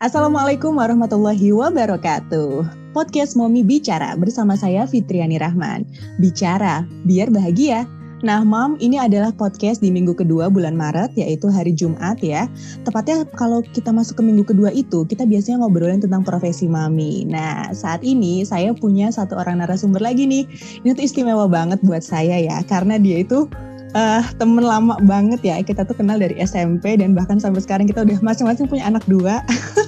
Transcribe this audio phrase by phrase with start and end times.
[0.00, 2.64] Assalamualaikum warahmatullahi wabarakatuh.
[2.96, 5.84] Podcast Momi Bicara bersama saya Fitriani Rahman.
[6.16, 7.84] Bicara biar bahagia.
[8.24, 12.48] Nah, Mam, ini adalah podcast di minggu kedua bulan Maret, yaitu hari Jumat ya.
[12.88, 17.28] Tepatnya kalau kita masuk ke minggu kedua itu, kita biasanya ngobrolin tentang profesi Mami.
[17.28, 20.48] Nah, saat ini saya punya satu orang narasumber lagi nih.
[20.80, 23.52] Ini tuh istimewa banget buat saya ya, karena dia itu
[23.94, 25.56] uh, temen lama banget ya.
[25.62, 29.42] Kita tuh kenal dari SMP dan bahkan sampai sekarang kita udah masing-masing punya anak dua.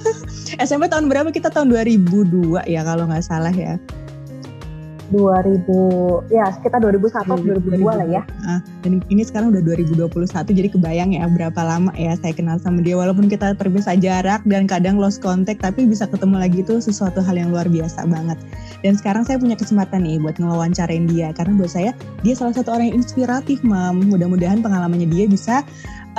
[0.65, 1.29] SMP tahun berapa?
[1.33, 3.79] Kita tahun 2002 ya kalau nggak salah ya.
[5.13, 8.21] 2000 ya sekitar 2001 2002, 2002 lah ya.
[8.41, 10.09] Nah, dan ini sekarang udah 2021
[10.49, 14.65] jadi kebayang ya berapa lama ya saya kenal sama dia walaupun kita terpisah jarak dan
[14.65, 18.41] kadang lost contact tapi bisa ketemu lagi itu sesuatu hal yang luar biasa banget.
[18.83, 22.75] Dan sekarang saya punya kesempatan nih buat ngewawancarain dia karena buat saya dia salah satu
[22.75, 24.11] orang yang inspiratif, Mam.
[24.11, 25.63] Mudah-mudahan pengalamannya dia bisa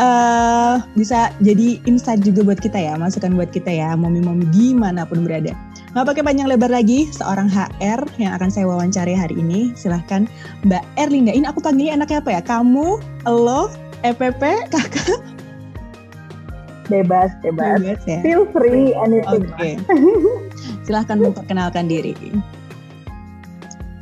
[0.00, 5.04] uh, bisa jadi insight juga buat kita ya, masukan buat kita ya, momi-momi di mana
[5.04, 5.52] pun berada.
[5.94, 9.70] Nggak pakai panjang lebar lagi, seorang HR yang akan saya wawancari hari ini.
[9.78, 10.26] Silahkan
[10.66, 11.30] Mbak Erlinda.
[11.30, 12.42] Ini aku panggilnya enaknya apa ya?
[12.42, 12.98] Kamu,
[13.30, 13.70] lo,
[14.02, 14.42] EPP,
[14.74, 15.22] kakak?
[16.90, 17.78] Bebas, bebas.
[17.78, 18.18] Bebas ya?
[18.26, 19.46] Feel free, anything.
[19.54, 19.54] Oke.
[19.54, 19.74] Okay.
[20.84, 22.12] Silahkan memperkenalkan diri.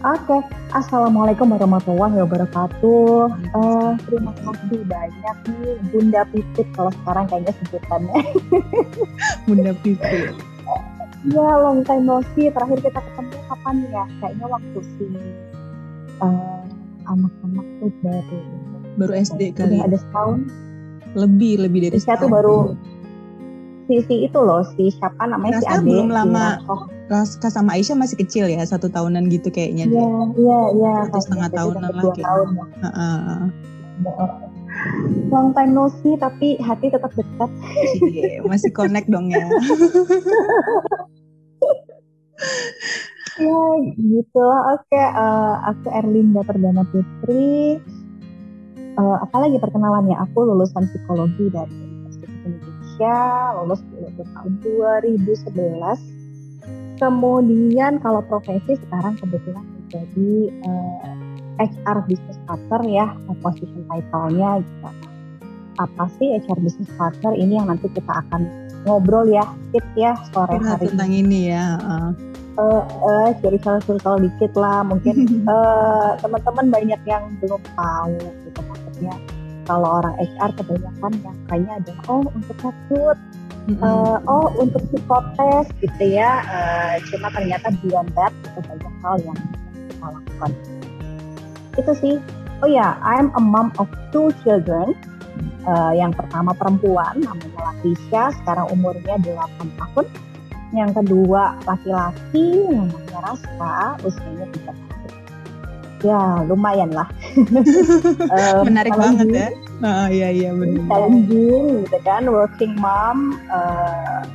[0.02, 0.42] Oke, okay.
[0.74, 3.30] assalamualaikum warahmatullahi wabarakatuh.
[3.54, 8.20] Uh, terima kasih banyak nih Bunda Pipit kalau sekarang kayaknya sebutannya.
[9.46, 10.34] Bunda Pipit.
[11.22, 12.50] Iya, long time no see.
[12.50, 14.04] Terakhir kita ketemu kapan ya?
[14.18, 15.06] Kayaknya waktu si
[16.18, 16.66] uh,
[17.06, 18.40] anak-anak tuh baru
[18.98, 19.78] baru SD kali.
[19.78, 20.38] Udah ada setahun.
[21.14, 22.74] Lebih, lebih dari Saya tuh baru
[23.92, 25.84] si, si itu loh, si siapa namanya Rasa si Ade.
[25.92, 26.46] belum lama.
[27.12, 29.84] Raska sama Aisyah masih kecil ya, satu tahunan gitu kayaknya.
[29.84, 30.92] Iya, iya, iya.
[31.12, 32.24] Satu setengah tahunan lah kayaknya.
[32.24, 32.64] Tahun, ya.
[32.80, 33.40] uh -uh
[35.30, 37.50] long time no see tapi hati tetap dekat.
[38.02, 39.46] Iya, masih connect dong ya.
[43.38, 43.64] ya
[43.96, 44.76] gitu lah.
[44.76, 47.78] Oke, uh, aku Erlinda Perdana Putri.
[48.92, 50.20] Uh, apalagi perkenalannya?
[50.28, 51.91] Aku lulusan psikologi dari
[52.92, 54.04] Indonesia, lulus di
[54.36, 57.00] tahun 2011.
[57.00, 61.16] Kemudian kalau profesi sekarang kebetulan menjadi uh,
[61.58, 64.88] HR Business Partner ya position title-nya gitu.
[65.80, 68.44] Apa sih HR Business Partner ini yang nanti kita akan
[68.84, 71.80] ngobrol ya, Kit ya sore hari tentang ini ya.
[71.80, 72.12] Uh.
[72.52, 79.16] Uh, uh, cerita-cerita dikit lah mungkin uh, teman-teman banyak yang belum tahu gitu maksudnya
[79.66, 83.18] kalau orang HR kebanyakan yang kayaknya ada oh untuk rekrut
[83.70, 83.82] mm -hmm.
[83.82, 86.42] uh, oh untuk psikotes gitu ya.
[86.46, 89.38] Uh, cuma ternyata beyond that itu banyak hal yang
[89.90, 90.50] kita lakukan.
[91.78, 92.16] Itu sih.
[92.62, 94.94] Oh ya I'm a mom of two children.
[95.62, 100.06] Uh, yang pertama perempuan namanya Latisha sekarang umurnya 8 tahun.
[100.74, 104.91] Yang kedua laki-laki namanya Raska usianya 3 tahun
[106.02, 107.08] ya lumayan lah
[107.38, 109.48] um, menarik banget ya
[109.86, 114.26] oh, iya iya benar challenging gitu kan working mom uh,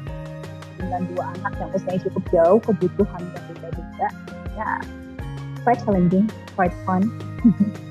[0.80, 4.08] dengan dua anak yang usianya cukup jauh kebutuhan berbeda-beda
[4.56, 4.70] ya
[5.68, 7.04] quite challenging quite fun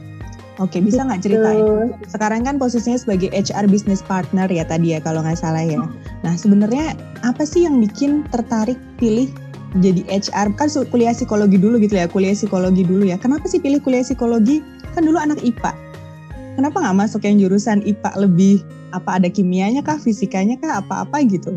[0.56, 1.36] Oke, bisa nggak gitu.
[1.36, 1.92] ceritain?
[2.08, 5.84] Sekarang kan posisinya sebagai HR business partner ya tadi ya kalau nggak salah ya.
[6.24, 9.28] Nah sebenarnya apa sih yang bikin tertarik pilih
[9.80, 10.56] jadi HR?
[10.56, 13.16] Kan kuliah psikologi dulu gitu ya, kuliah psikologi dulu ya.
[13.20, 14.60] Kenapa sih pilih kuliah psikologi?
[14.96, 15.72] Kan dulu anak IPA.
[16.56, 18.64] Kenapa nggak masuk yang jurusan IPA lebih
[18.96, 21.56] apa ada kimianya kah, fisikanya kah, apa-apa gitu?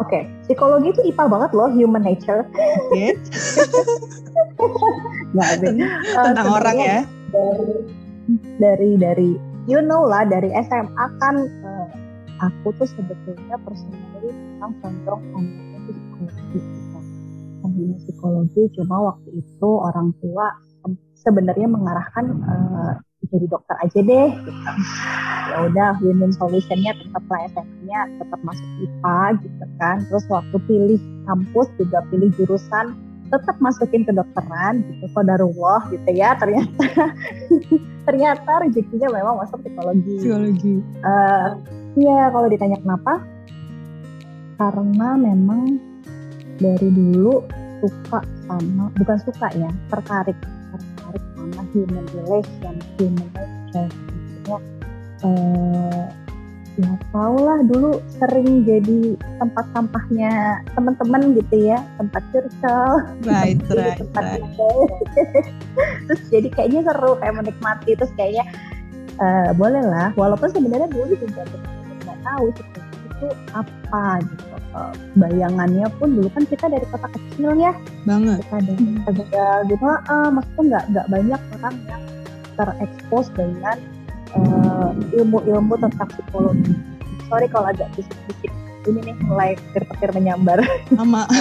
[0.00, 0.22] Oke, okay.
[0.48, 2.48] psikologi itu IPA banget loh, human nature.
[2.88, 3.12] Oke.
[4.62, 5.42] Okay.
[5.42, 5.68] ada.
[6.12, 6.98] Tentang uh, orang ya.
[7.32, 7.72] Dari,
[8.60, 9.30] dari dari
[9.66, 11.88] you know lah dari SMA kan uh,
[12.40, 15.22] aku tuh sebetulnya personally memang condong
[15.86, 16.98] psikologi gitu.
[17.62, 20.46] Ambilnya psikologi cuma waktu itu orang tua
[21.22, 22.92] sebenarnya mengarahkan uh,
[23.30, 24.50] jadi dokter aja deh gitu.
[25.52, 31.00] ya udah win-win solutionnya tetap lah SMA-nya tetap masuk IPA gitu kan terus waktu pilih
[31.30, 32.98] kampus juga pilih jurusan
[33.30, 36.84] tetap masukin ke dokteran gitu kodarullah gitu ya ternyata
[38.06, 40.74] ternyata rezekinya memang masuk psikologi psikologi
[41.06, 41.56] uh,
[41.96, 43.22] ya kalau ditanya kenapa
[44.62, 45.82] karena memang
[46.62, 47.42] dari dulu
[47.82, 50.38] suka sama bukan suka ya tertarik
[50.70, 53.90] tertarik sama human relation, human nature.
[53.90, 54.58] Maksudnya
[55.26, 56.06] uh,
[56.78, 62.92] ya tau lah dulu sering jadi tempat sampahnya teman-teman gitu ya tempat curcol
[63.28, 64.40] right right, tempat right.
[66.08, 68.48] terus jadi kayaknya seru kayak menikmati terus kayaknya
[69.20, 71.44] uh, boleh lah walaupun sebenarnya dulu juga
[72.08, 77.72] nggak tahu itu apa gitu uh, bayangannya pun dulu kan kita dari kota kecil ya.
[78.04, 78.40] Banget.
[78.44, 79.84] Kita dari ada gitu.
[79.84, 82.02] Uh, maksudnya nggak nggak banyak orang yang
[82.52, 83.76] terekspos dengan
[85.12, 86.74] ilmu-ilmu uh, tentang psikologi.
[87.28, 88.52] Sorry kalau agak bisik-bisik
[88.88, 90.58] ini nih mulai petir-petir menyambar.
[90.90, 91.24] Sama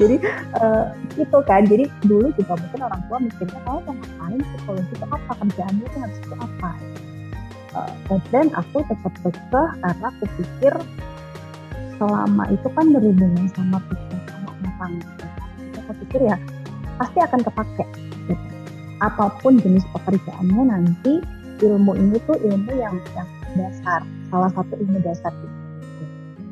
[0.00, 0.16] jadi
[0.58, 0.84] uh,
[1.16, 1.62] itu kan.
[1.68, 4.92] Jadi dulu juga mungkin orang tua mikirnya kalau mau ngapain psikologi?
[4.96, 6.70] Itu apa kerjaannya itu harus itu apa
[7.76, 10.74] uh, dan aku tetap kekeh karena aku pikir
[12.00, 14.92] selama itu kan berhubungan sama pikir sama orang
[15.84, 16.36] aku pikir ya
[16.96, 17.84] pasti akan kepake
[18.28, 18.34] gitu.
[19.00, 21.20] apa pun jenis pekerjaannya nanti
[21.60, 24.00] ilmu ini tuh ilmu yang yang dasar
[24.32, 25.58] salah satu ilmu dasar itu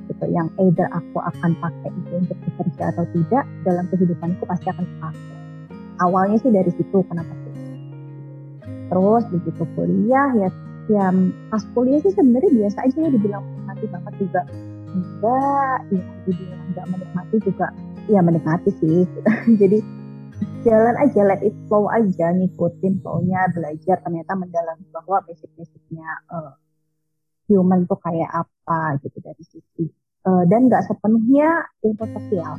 [0.09, 0.25] gitu.
[0.33, 5.37] Yang either aku akan pakai itu untuk bekerja atau tidak dalam kehidupanku pasti akan dipakai
[6.01, 7.35] awalnya sih dari situ kenapa
[8.89, 10.49] terus begitu kuliah ya
[10.89, 11.13] ya
[11.53, 14.43] pas kuliah sih sebenarnya biasa aja ya dibilang menikmati banget juga.
[14.89, 17.67] Enggak ya dibilang enggak menikmati juga
[18.09, 19.05] ya menikmati sih.
[19.61, 19.79] Jadi
[20.65, 26.55] jalan aja let it flow aja ngikutin flownya belajar ternyata mendalami bahwa basic-basicnya uh,
[27.51, 29.85] human tuh kayak apa gitu dari sisi
[30.25, 32.57] uh, dan nggak sepenuhnya ilmu sosial.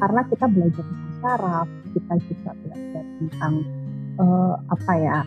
[0.00, 3.54] Karena kita belajar tentang syaraf kita juga belajar tentang
[4.16, 5.18] uh, apa ya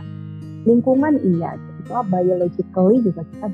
[0.63, 1.53] lingkungan iya.
[1.59, 3.47] gitu biologically juga kita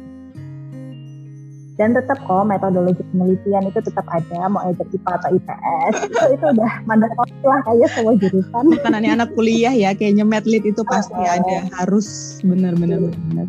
[1.79, 6.45] dan tetap kok metodologi penelitian itu tetap ada mau ada IPA atau IPS itu itu
[6.51, 8.65] udah mandatory lah kayak semua jurusan.
[8.83, 11.23] Karena ini anak kuliah ya kayaknya medlit itu pasti oh.
[11.23, 12.35] ada harus.
[12.43, 13.47] Benar-benar benar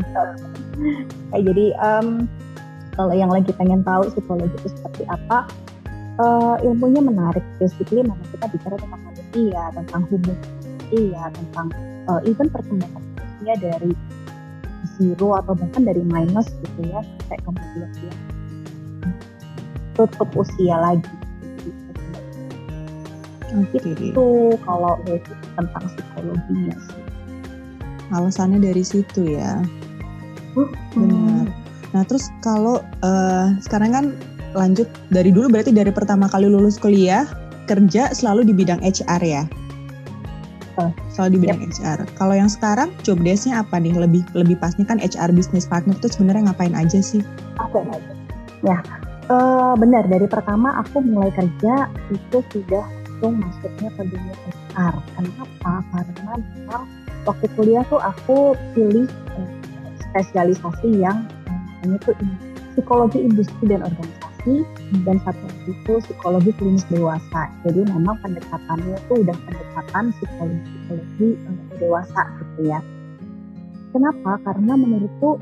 [1.30, 2.26] kayak jadi um,
[2.96, 5.46] kalau yang lagi pengen tahu psikologi itu seperti apa
[6.20, 10.38] uh, ilmunya menarik basically mana kita bicara tentang manusia tentang hubungan
[10.90, 11.66] manusia tentang
[12.10, 13.90] uh, even perkembangan manusia dari
[15.00, 18.12] zero atau bahkan dari minus gitu ya sampai kemudian dia
[19.96, 21.12] tutup usia lagi.
[23.50, 23.98] Okay.
[23.98, 27.02] itu kalau itu tentang psikologinya sih.
[28.14, 29.58] Alasannya dari situ ya.
[30.94, 31.50] Benar.
[31.90, 34.06] Nah terus kalau uh, sekarang kan
[34.54, 37.26] lanjut dari dulu berarti dari pertama kali lulus kuliah
[37.66, 39.42] kerja selalu di bidang HR ya
[41.12, 41.70] Selalu di bidang yep.
[41.78, 41.98] HR.
[42.14, 43.94] Kalau yang sekarang job desk-nya apa nih?
[43.94, 47.20] Lebih lebih pasnya kan HR business partner itu sebenarnya ngapain aja sih?
[47.58, 48.00] Oke, okay,
[48.64, 48.78] ya
[49.30, 52.84] uh, benar dari pertama aku mulai kerja itu sudah
[53.20, 54.34] langsung masuknya ke dunia
[54.74, 54.94] HR.
[55.16, 55.72] Kenapa?
[55.92, 56.82] Karena memang
[57.28, 59.06] waktu kuliah tuh aku pilih
[59.38, 59.50] uh,
[60.10, 61.28] spesialisasi yang
[61.86, 62.16] ini tuh
[62.74, 64.29] psikologi industri dan organisasi
[65.04, 67.52] dan satu itu psikologi klinis dewasa.
[67.64, 72.80] Jadi memang pendekatannya itu udah pendekatan psikologi psikologi untuk dewasa gitu ya.
[73.90, 74.38] Kenapa?
[74.46, 75.36] Karena menurutku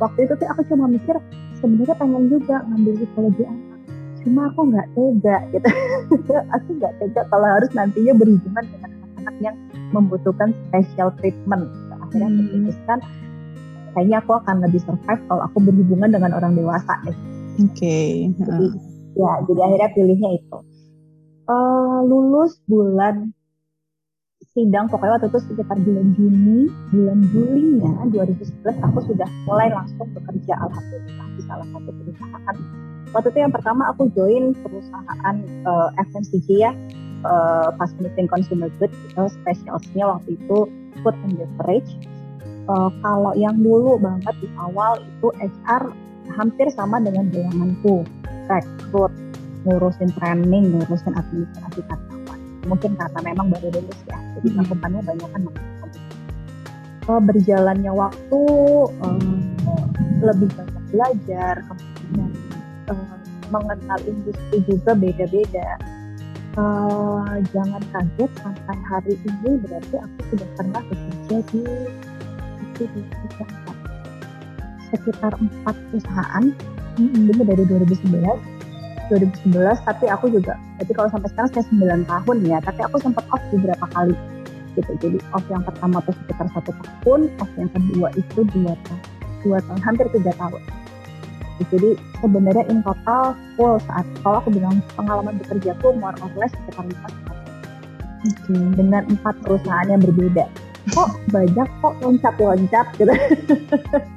[0.00, 1.16] waktu itu tuh aku cuma mikir
[1.60, 3.78] sebenarnya pengen juga ngambil psikologi anak.
[4.24, 5.68] Cuma aku nggak tega gitu.
[6.56, 9.56] aku nggak tega kalau harus nantinya berhubungan dengan anak-anak yang
[9.92, 11.68] membutuhkan special treatment.
[11.92, 12.50] Akhirnya aku hmm.
[12.70, 12.98] putuskan
[13.96, 17.72] kayaknya aku akan lebih survive kalau aku berhubungan dengan orang dewasa deh Oke.
[17.72, 18.10] Okay.
[18.36, 18.66] Jadi,
[19.16, 20.58] ya, jadi akhirnya pilihnya itu.
[21.46, 23.30] Uh, lulus bulan
[24.56, 26.58] sidang pokoknya waktu itu sekitar bulan Juni,
[26.88, 32.56] bulan Juli ya 2011 aku sudah mulai langsung bekerja alhamdulillah di salah satu perusahaan.
[33.12, 35.36] Waktu itu yang pertama aku join perusahaan
[35.68, 36.72] uh, eh, FMCG ya,
[37.28, 40.58] uh, fast moving consumer goods itu specialsnya waktu itu
[41.04, 41.92] food and beverage.
[42.66, 45.92] Uh, kalau yang dulu banget di awal itu HR
[46.36, 48.04] hampir sama dengan bayanganku
[48.46, 49.12] rekrut
[49.66, 52.40] ngurusin training ngurusin administrasi karyawan.
[52.68, 54.56] Mungkin karena memang baru lulus ya jadi hmm.
[54.62, 55.42] cakupannya banyak kan
[57.08, 58.42] uh, berjalannya waktu
[59.00, 59.38] uh,
[60.20, 62.30] lebih banyak belajar kemudian
[62.92, 63.16] uh,
[63.48, 65.68] mengenal industri juga beda-beda.
[66.56, 71.62] Uh, jangan kaget sampai hari ini berarti aku sudah pernah bekerja di
[72.76, 73.02] itu di
[74.90, 76.44] sekitar empat perusahaan.
[76.96, 77.28] Mm-hmm.
[77.28, 78.56] itu dari 2011
[79.12, 79.52] 2011
[79.84, 83.44] tapi aku juga jadi kalau sampai sekarang saya 9 tahun ya tapi aku sempat off
[83.52, 84.16] beberapa kali
[84.76, 84.92] gitu.
[85.00, 89.00] Jadi off yang pertama tuh sekitar satu tahun off yang kedua itu dua tahun
[89.44, 90.62] dua tahun hampir tiga tahun.
[91.72, 91.90] Jadi
[92.20, 96.84] sebenarnya in total full saat kalau aku bilang pengalaman bekerja tuh more or less sekitar
[96.84, 97.24] lima tahun.
[98.26, 98.58] Okay.
[98.74, 100.50] dengan empat perusahaan yang berbeda.
[100.92, 103.14] Kok banyak kok loncat-loncat gitu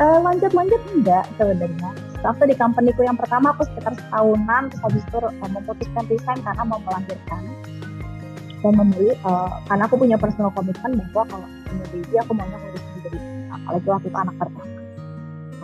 [0.00, 1.90] uh, loncat-loncat enggak sebenarnya.
[2.20, 6.62] Waktu di companyku yang pertama aku sekitar setahunan terus habis itu uh, memutuskan resign karena
[6.68, 7.42] mau melahirkan.
[8.60, 12.82] Dan memilih uh, karena aku punya personal komitmen bahwa kalau punya baby aku maunya harus
[12.92, 13.18] menjadi
[13.48, 14.68] apalagi waktu itu anak pertama.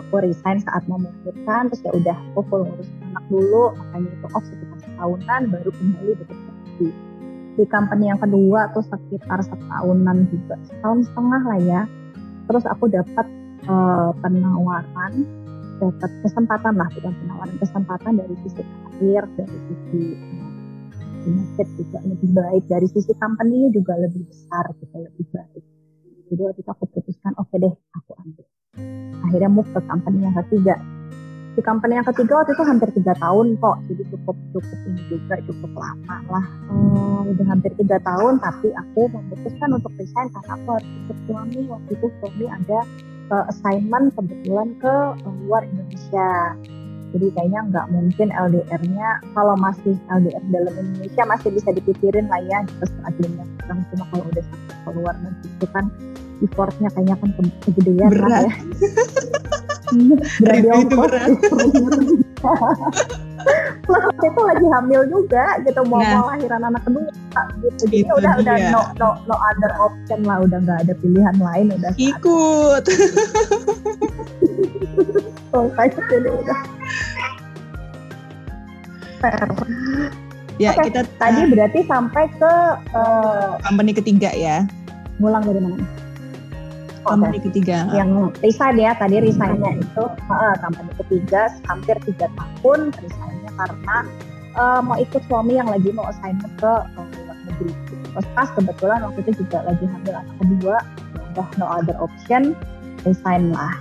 [0.01, 4.27] Aku resign saat mau melahirkan terus ya udah aku full ngurus anak dulu makanya itu
[4.33, 6.89] off sekitar setahunan baru kembali bekerja lagi.
[7.57, 11.81] Di company yang kedua tuh sekitar setahunan juga setahun setengah lah ya.
[12.49, 13.25] Terus aku dapat
[13.67, 15.13] uh, penawaran
[15.77, 20.03] dapat kesempatan lah bukan penawaran kesempatan dari sisi karir dari sisi
[21.27, 22.63] benefit juga lebih baik.
[22.71, 25.63] Dari sisi company juga lebih besar gitu lebih baik.
[26.27, 28.45] Jadi waktu itu aku putuskan oke okay deh aku ambil.
[29.27, 30.75] Akhirnya move ke company yang ketiga.
[31.57, 35.35] Di company yang ketiga waktu itu hampir tiga tahun kok jadi cukup cukup ini juga
[35.41, 36.45] cukup lama lah.
[36.69, 41.59] Hmm, udah hampir tiga tahun tapi aku memutuskan untuk resign karena aku harus ikut suami.
[41.65, 42.79] Waktu itu suami ada
[43.31, 46.55] uh, assignment kebetulan ke uh, luar Indonesia.
[47.15, 52.59] Jadi kayaknya nggak mungkin LDR-nya kalau masih LDR dalam Indonesia masih bisa dipikirin lah ya
[52.67, 55.85] terus akhirnya kan cuma kalau udah sampai keluar nanti itu kan
[56.43, 57.29] effortnya kayaknya kan
[57.63, 58.55] kegedean lah ya
[60.43, 61.29] berat itu berat.
[63.87, 67.07] Waktu itu lagi hamil juga gitu mau nah, mau lahiran anak kedua
[67.63, 67.87] gitu.
[67.87, 68.41] Jadi udah dia.
[68.43, 71.91] udah no no no other option lah udah nggak ada pilihan lain udah.
[71.95, 72.83] Ikut.
[75.55, 76.59] Oh kayak jadi udah.
[80.57, 82.53] Ya, okay, kita tadi uh, berarti sampai ke
[82.97, 84.65] uh, company ketiga ya.
[85.21, 85.85] Ngulang dari mana?
[87.07, 87.87] Company ketiga.
[87.95, 93.97] Yang resign ya, tadi resignnya itu uh, company ketiga hampir tiga tahun resignnya karena
[94.59, 97.71] uh, mau ikut suami yang lagi mau assignment ke luar negeri.
[98.13, 100.75] Terus pas kebetulan waktu itu juga lagi hamil anak kedua,
[101.33, 102.57] udah no other option,
[103.05, 103.77] resign lah.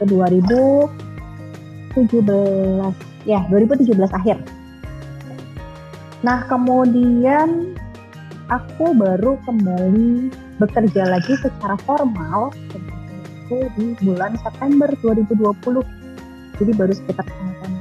[0.00, 2.00] Ke 2017,
[3.28, 4.40] ya 2017 akhir.
[6.20, 7.76] Nah kemudian
[8.50, 10.28] aku baru kembali
[10.58, 12.50] bekerja lagi secara formal
[13.46, 15.80] itu di bulan September 2020
[16.58, 17.72] jadi baru sekitar setengah tahun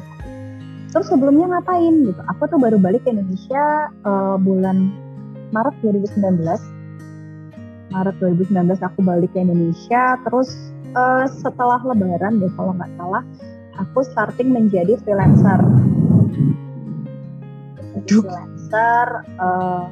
[0.89, 2.21] terus sebelumnya ngapain gitu?
[2.33, 4.89] Aku tuh baru balik ke Indonesia uh, bulan
[5.53, 6.41] Maret 2019
[7.89, 10.17] Maret 2019 aku balik ke Indonesia.
[10.25, 10.49] Terus
[10.93, 13.25] uh, setelah lebaran deh kalau nggak salah
[13.77, 15.59] aku starting menjadi freelancer.
[18.05, 19.07] Freelancer
[19.41, 19.89] uh,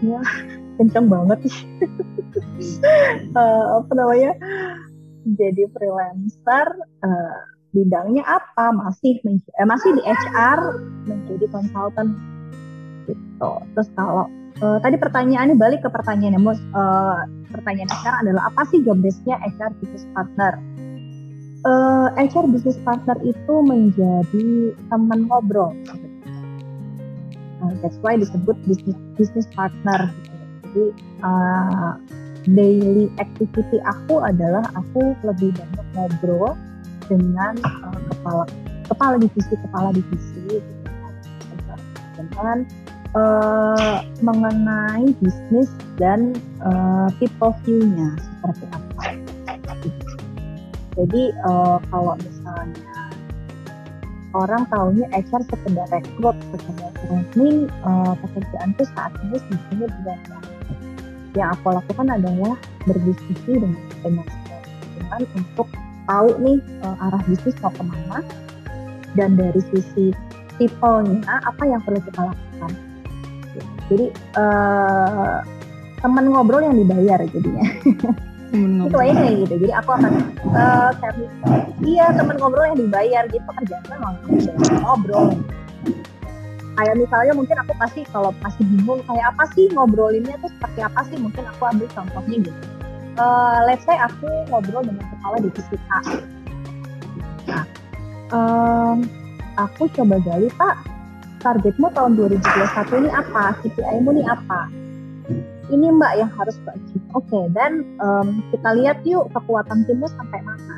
[0.00, 0.20] ya
[0.80, 1.38] kenceng banget.
[3.36, 4.32] Uh, apa namanya?
[5.36, 6.66] Jadi freelancer
[7.04, 7.36] uh,
[7.76, 8.72] bidangnya apa?
[8.72, 10.60] Masih eh, masih di HR
[11.04, 12.16] menjadi konsultan.
[13.04, 13.50] Gitu.
[13.76, 14.24] Terus kalau
[14.64, 16.60] uh, tadi pertanyaannya balik ke pertanyaannya mus.
[16.72, 20.56] Uh, pertanyaannya sekarang adalah apa sih job HR business partner?
[21.60, 25.76] Uh, HR business partner itu menjadi teman ngobrol
[27.62, 30.10] uh, that's why disebut business business partner
[30.70, 30.84] jadi
[31.24, 31.92] uh,
[32.48, 36.56] daily activity aku adalah aku lebih banyak ngobrol
[37.10, 38.44] dengan uh, kepala
[38.86, 40.72] kepala divisi kepala divisi gitu,
[42.16, 42.64] dengan
[43.14, 49.02] uh, mengenai bisnis dan uh, people view-nya seperti apa.
[50.98, 52.89] Jadi uh, kalau misalnya
[54.34, 60.42] orang tahunya HR sekedar rekrut, sekedar training, uh, pekerjaanku saat ini sebetulnya banyak
[61.38, 64.26] yang aku lakukan adalah berdiskusi dengan dengan
[64.98, 65.68] teman untuk
[66.10, 68.18] tahu nih uh, arah bisnis mau ke mana
[69.14, 70.10] dan dari sisi
[70.58, 72.70] people-nya apa yang perlu kita lakukan.
[73.90, 74.06] Jadi
[74.38, 75.42] uh,
[76.02, 77.66] teman ngobrol yang dibayar jadinya.
[78.50, 79.54] itu aja kayak gitu.
[79.62, 80.12] Jadi aku akan
[80.54, 80.90] uh,
[81.86, 83.46] iya teman ngobrol yang dibayar gitu.
[83.46, 84.14] Kerjaan memang
[84.82, 85.38] ngobrol.
[86.74, 91.00] Kayak misalnya mungkin aku pasti kalau pasti bingung kayak apa sih ngobrolinnya tuh seperti apa
[91.06, 92.60] sih mungkin aku ambil contohnya gitu.
[93.20, 95.98] Uh, let's say aku ngobrol dengan kepala divisi A
[97.44, 97.64] nah,
[98.32, 99.02] um,
[99.58, 100.78] aku coba gali pak
[101.40, 103.44] targetmu tahun 2021 ini apa?
[103.64, 104.60] KPI-mu ini apa?
[105.72, 106.56] Ini mbak yang harus
[107.14, 110.76] oke okay, dan um, kita lihat yuk kekuatan timmu sampai mana.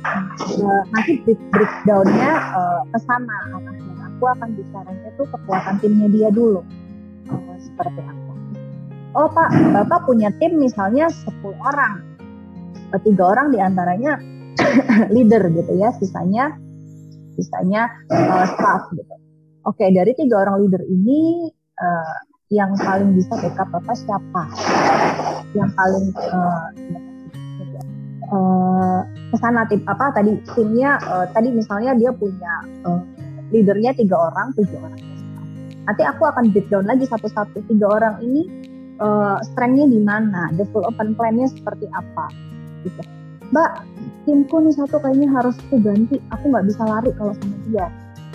[0.00, 3.36] Uh, nanti breakdownnya uh, ke sana.
[4.16, 6.64] Aku akan bicaranya tuh kekuatan timnya dia dulu.
[7.28, 8.32] Uh, seperti apa.
[9.10, 12.06] Oh pak bapak punya tim misalnya 10 orang.
[13.02, 14.18] Tiga orang di antaranya
[15.14, 16.54] leader gitu ya sisanya
[17.38, 19.14] sisanya uh, staff gitu.
[19.68, 22.16] Oke dari tiga orang leader ini uh,
[22.50, 24.42] yang paling bisa backup bapak siapa
[25.54, 26.66] yang paling uh,
[28.34, 32.98] uh, ke sana tim apa tadi timnya uh, tadi misalnya dia punya uh,
[33.54, 35.02] leadernya tiga orang, tujuh orang.
[35.86, 38.46] Nanti aku akan breakdown lagi satu-satu tiga orang ini
[39.02, 42.30] uh, strengthnya di mana, development plan-nya seperti apa,
[42.86, 43.02] gitu.
[43.50, 43.82] mbak
[44.26, 47.86] timku nih satu kayaknya harus aku ganti aku nggak bisa lari kalau sama dia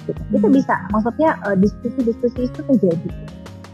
[0.04, 0.20] gitu.
[0.36, 3.10] itu bisa maksudnya uh, diskusi-diskusi itu terjadi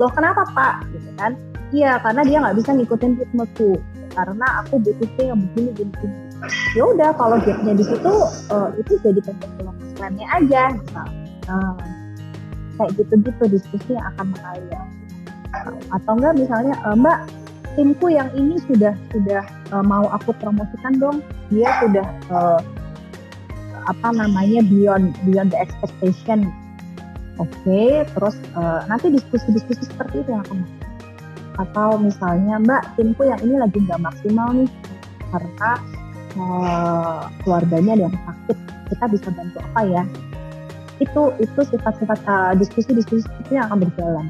[0.01, 0.89] loh kenapa pak?
[0.89, 1.37] Gitu kan.
[1.71, 3.79] Iya karena dia nggak bisa ngikutin ritmeku
[4.11, 6.17] karena aku butuhnya yang begini begini
[6.75, 8.11] ya udah kalau gapnya di situ
[8.51, 11.07] uh, itu jadi kesimpulan kerennya aja misal.
[11.47, 11.75] Uh,
[12.75, 14.83] kayak gitu-gitu diskusi yang akan mengalir
[15.91, 17.19] atau enggak misalnya uh, mbak
[17.75, 21.17] timku yang ini sudah sudah uh, mau aku promosikan dong.
[21.51, 22.59] Dia sudah uh,
[23.89, 26.51] apa namanya beyond beyond the expectation
[27.41, 30.61] oke okay, terus uh, nanti diskusi-diskusi seperti itu yang akan
[31.59, 34.69] atau misalnya mbak timku yang ini lagi nggak maksimal nih
[35.31, 35.71] karena
[36.39, 38.57] uh, keluarganya ada yang sakit
[38.91, 40.03] kita bisa bantu apa ya?
[41.01, 44.27] Itu itu sifat-sifat uh, diskusi-diskusi itu yang akan berjalan.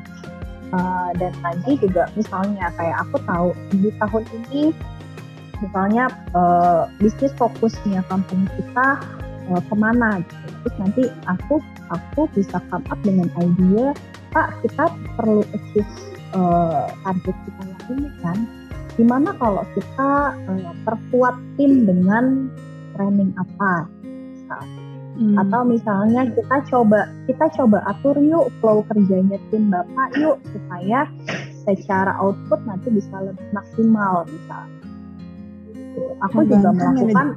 [0.72, 4.72] Uh, dan nanti juga misalnya kayak aku tahu di tahun ini
[5.60, 9.04] misalnya uh, bisnis fokusnya kampung kita
[9.52, 10.48] uh, ke mana gitu.
[10.64, 11.60] terus nanti aku
[11.92, 13.92] aku bisa come up dengan ide
[14.32, 14.88] pak kita
[15.20, 15.94] perlu achieve
[16.34, 18.38] uh, target kita yang ini kan
[18.96, 20.12] gimana kalau kita
[20.50, 22.48] uh, perkuat tim dengan
[22.96, 23.88] training apa
[25.22, 25.36] Hmm.
[25.38, 31.06] Atau misalnya kita coba kita coba atur yuk flow kerjanya tim Bapak yuk supaya
[31.68, 34.66] secara output nanti bisa lebih maksimal misal.
[36.26, 37.28] Aku juga melakukan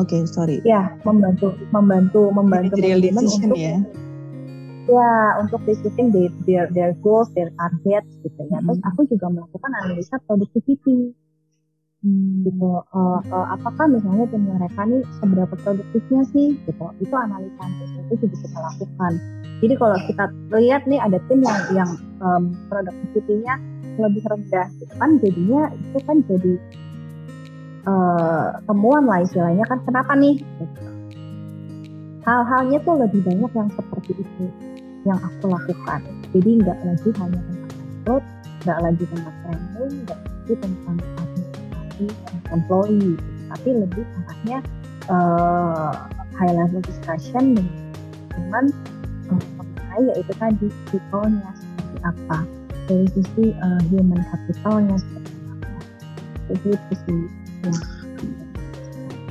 [0.00, 0.56] Oke, okay, sorry.
[0.64, 3.76] Ya, membantu membantu membantu manajemen untuk ya.
[4.88, 8.58] Ya, untuk decision their, their their goals, their targets gitu ya.
[8.64, 8.88] Terus hmm.
[8.90, 11.12] aku juga melakukan analisa productivity
[12.00, 12.48] Hmm.
[12.48, 17.60] gitu uh, uh, apakah misalnya tim mereka nih seberapa produktifnya sih gitu itu analisa
[18.08, 19.12] itu juga kita lakukan
[19.60, 20.24] jadi kalau kita
[20.56, 21.90] lihat nih ada tim yang yang
[22.24, 23.60] um, produktivitinya
[24.00, 26.52] lebih rendah gitu kan jadinya itu kan jadi
[27.86, 29.78] uh, temuan lah istilahnya kan.
[29.84, 30.40] Kenapa nih?
[32.24, 34.44] Hal-halnya tuh lebih banyak yang seperti itu
[35.08, 36.00] yang aku lakukan.
[36.36, 38.24] Jadi nggak lagi hanya tentang upload
[38.60, 40.96] nggak lagi tentang training nggak lagi tentang
[42.52, 43.16] employee.
[43.50, 44.58] Tapi lebih arahnya
[45.10, 45.90] uh,
[46.36, 47.58] high level discussion
[48.36, 48.64] dengan
[49.32, 52.38] uh, mengenai yaitu tadi people-nya seperti apa.
[52.90, 55.68] Dari sisi uh, human capitalnya seperti apa.
[56.52, 56.70] Itu
[57.06, 57.39] sih.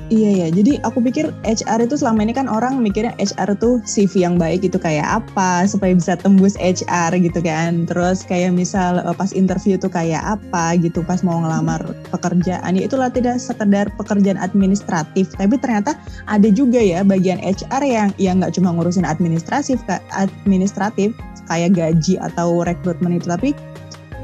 [0.10, 4.26] Iya ya, jadi aku pikir HR itu selama ini kan orang mikirnya HR tuh CV
[4.26, 7.86] yang baik itu kayak apa supaya bisa tembus HR gitu kan.
[7.86, 11.06] Terus kayak misal eh, pas interview tuh kayak apa gitu.
[11.06, 12.74] Pas mau ngelamar pekerjaan.
[12.74, 15.94] Ya itulah tidak sekedar pekerjaan administratif, tapi ternyata
[16.26, 19.78] ada juga ya bagian HR yang yang nggak cuma ngurusin administratif
[20.18, 21.14] administratif
[21.46, 23.30] kayak gaji atau rekrutmen itu.
[23.30, 23.54] Tapi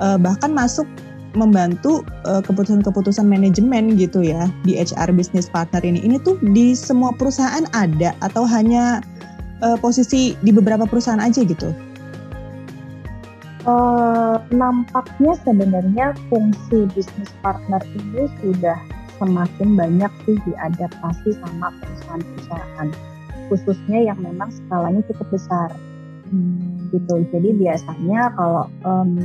[0.01, 0.89] uh, bahkan masuk
[1.35, 6.01] membantu uh, keputusan-keputusan manajemen gitu ya di HR business partner ini.
[6.01, 9.03] Ini tuh di semua perusahaan ada atau hanya
[9.61, 11.75] uh, posisi di beberapa perusahaan aja gitu?
[13.65, 18.77] Uh, nampaknya sebenarnya fungsi business partner ini sudah
[19.17, 22.87] semakin banyak sih diadaptasi sama perusahaan-perusahaan
[23.49, 25.69] khususnya yang memang skalanya cukup besar
[26.29, 29.17] hmm, gitu jadi biasanya kalau um,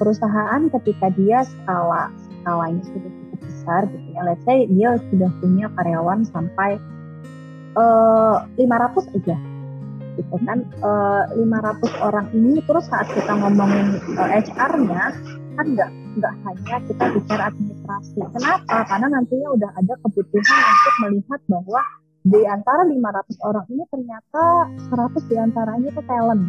[0.00, 2.08] perusahaan ketika dia skala
[2.40, 4.20] skalanya sudah cukup besar gitu ya.
[4.24, 6.80] Let's say dia sudah punya karyawan sampai
[7.76, 9.36] uh, eh, 500 aja
[10.16, 10.58] gitu kan.
[10.80, 15.04] Uh, eh, 500 orang ini terus saat kita ngomongin uh, eh, HR-nya
[15.60, 18.20] kan nggak nggak hanya kita bicara administrasi.
[18.32, 18.76] Kenapa?
[18.88, 21.82] Karena nantinya udah ada kebutuhan untuk melihat bahwa
[22.20, 24.44] di antara 500 orang ini ternyata
[24.92, 26.44] 100 di antaranya itu talent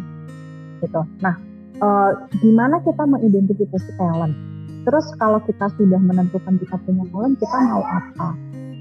[0.82, 1.02] gitu.
[1.22, 1.51] Nah
[1.82, 4.34] uh, gimana kita mengidentifikasi talent.
[4.82, 8.28] Terus kalau kita sudah menentukan kita punya talent, kita mau apa?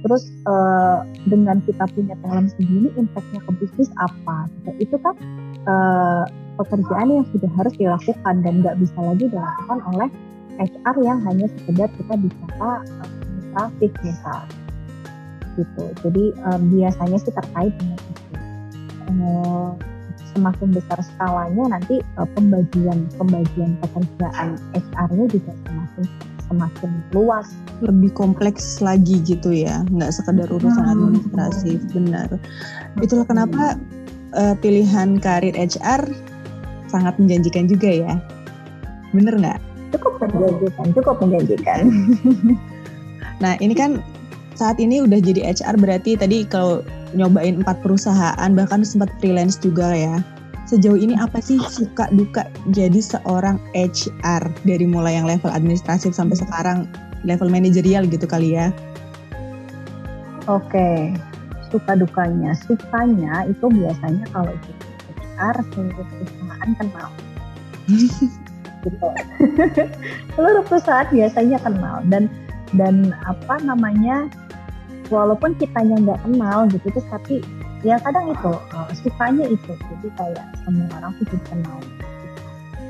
[0.02, 4.50] Terus uh, dengan kita punya talent segini, impactnya ke bisnis apa?
[4.66, 4.90] Gitu.
[4.90, 5.14] Itu kan
[5.70, 6.24] uh,
[6.58, 10.10] pekerjaan yang sudah harus dilakukan dan nggak bisa lagi dilakukan oleh
[10.58, 14.42] HR yang hanya sekedar kita bicara administratif misal
[15.60, 15.84] gitu.
[16.08, 18.24] Jadi um, biasanya sih terkait dengan itu.
[19.12, 19.76] Uh,
[20.34, 26.04] semakin besar skalanya nanti uh, pembagian pembagian pekerjaan HR-nya juga semakin
[26.52, 27.48] semakin luas.
[27.80, 30.94] Lebih kompleks lagi gitu ya nggak sekedar urusan hmm.
[30.94, 32.28] administrasi benar.
[33.00, 33.80] Itulah kenapa
[34.36, 36.08] uh, pilihan karir HR
[36.92, 38.14] sangat menjanjikan juga ya.
[39.16, 39.60] Bener nggak?
[39.96, 41.82] Cukup menjanjikan cukup menjanjikan.
[43.42, 44.06] Nah ini kan
[44.62, 46.86] saat ini udah jadi HR berarti tadi kalau
[47.18, 50.22] nyobain empat perusahaan bahkan sempat freelance juga ya
[50.70, 56.38] sejauh ini apa sih suka duka jadi seorang HR dari mulai yang level administratif sampai
[56.38, 56.86] sekarang
[57.26, 58.70] level manajerial gitu kali ya
[60.50, 61.14] Oke,
[61.70, 62.58] suka dukanya.
[62.66, 64.86] Sukanya itu biasanya kalau jadi
[65.38, 67.10] HR seluruh perusahaan kenal.
[68.82, 69.08] gitu.
[70.34, 72.26] seluruh perusahaan biasanya kenal dan
[72.74, 74.26] dan apa namanya
[75.12, 77.44] walaupun kitanya nggak kenal gitu terus tapi
[77.84, 79.72] ya kadang itu uh, sukanya itu.
[79.76, 81.78] Jadi kayak semua orang tuh jadi kenal.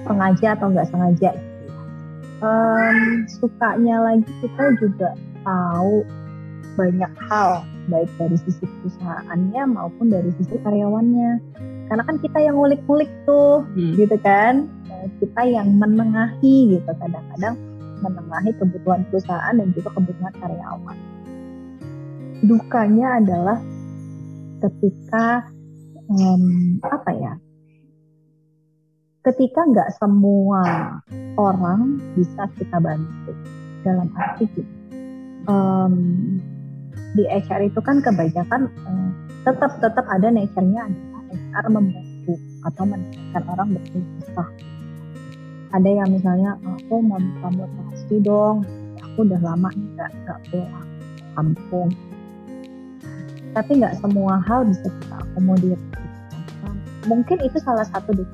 [0.05, 1.31] Sengaja atau nggak sengaja.
[2.41, 5.09] Um, sukanya lagi kita juga
[5.45, 6.05] tahu
[6.77, 11.31] banyak hal baik dari sisi perusahaannya maupun dari sisi karyawannya.
[11.91, 13.97] Karena kan kita yang ngulik-ngulik tuh hmm.
[13.97, 14.69] gitu kan.
[15.17, 17.57] Kita yang menengahi gitu kadang-kadang
[18.05, 20.97] menengahi kebutuhan perusahaan dan juga kebutuhan karyawan
[22.41, 23.57] dukanya adalah
[24.61, 25.45] ketika
[26.09, 27.33] um, apa ya
[29.21, 30.97] ketika nggak semua
[31.37, 33.33] orang bisa kita bantu
[33.85, 34.73] dalam arti gitu.
[35.49, 36.37] Um,
[37.17, 39.09] di HR itu kan kebanyakan um,
[39.45, 40.89] tetap tetap ada nature-nya
[41.33, 44.49] HR membantu atau menekan orang berpisah.
[45.71, 48.65] Ada yang misalnya aku mau mutasi dong
[49.01, 50.87] aku udah lama nggak nggak pulang
[51.35, 51.89] kampung
[53.51, 55.79] tapi nggak semua hal bisa kita akomodir.
[57.09, 58.29] Mungkin itu salah satu deh.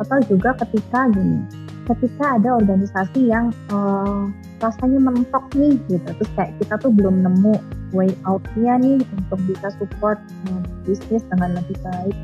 [0.00, 4.30] Atau juga ketika gini ketika ada organisasi yang uh,
[4.62, 6.06] rasanya mentok nih gitu.
[6.06, 7.54] Terus kayak kita tuh belum nemu
[7.92, 10.18] way outnya nih untuk bisa support
[10.50, 12.16] uh, bisnis dengan lebih baik.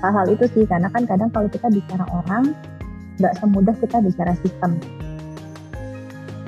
[0.00, 2.54] Hal-hal itu sih karena kan kadang kalau kita bicara orang
[3.16, 4.76] nggak semudah kita bicara sistem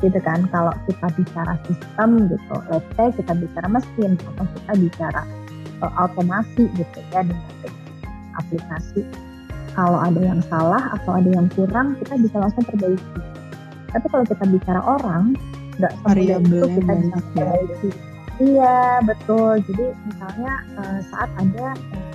[0.02, 0.46] gitu kan.
[0.50, 5.22] Kalau kita bicara sistem gitu let's say kita bicara mesin atau kita bicara
[5.82, 7.72] uh, automasi gitu ya dengan
[8.38, 9.02] aplikasi.
[9.78, 13.20] Kalau ada yang salah atau ada yang kurang kita bisa langsung perbaiki.
[13.94, 15.38] Tapi kalau kita bicara orang
[15.78, 17.22] nggak semudah itu kita bisa ya.
[17.34, 17.90] perbaiki.
[18.38, 19.52] Iya betul.
[19.66, 22.10] Jadi misalnya uh, saat ada uh,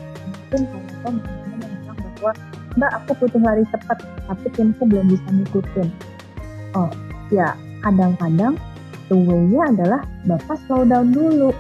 [0.51, 0.61] mungkin
[1.03, 1.19] kalau
[1.59, 2.31] yang bilang bahwa
[2.73, 5.87] mbak aku butuh lari cepat tapi timku belum bisa ngikutin.
[6.73, 6.91] Oh
[7.31, 8.55] ya kadang-kadang
[9.11, 11.51] the way-nya adalah bapak slow down dulu.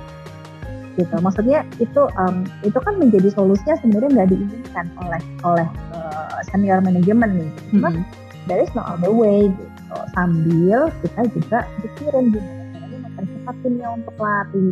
[0.93, 1.15] Gitu.
[1.19, 7.29] Maksudnya itu um, itu kan menjadi solusinya sebenarnya nggak diinginkan oleh oleh uh, senior manajemen
[7.33, 7.51] nih.
[7.73, 8.05] Cuma mm -hmm.
[8.47, 9.95] that is not the way gitu.
[10.13, 14.67] Sambil kita juga pikirin gimana caranya mempercepat timnya untuk lari.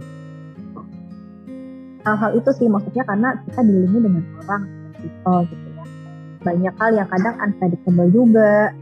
[2.02, 4.64] Hal-hal itu sih maksudnya karena kita dilindungi dengan orang
[5.02, 5.70] gitu gitu
[6.42, 8.74] banyak hal yang kadang unpredictable juga.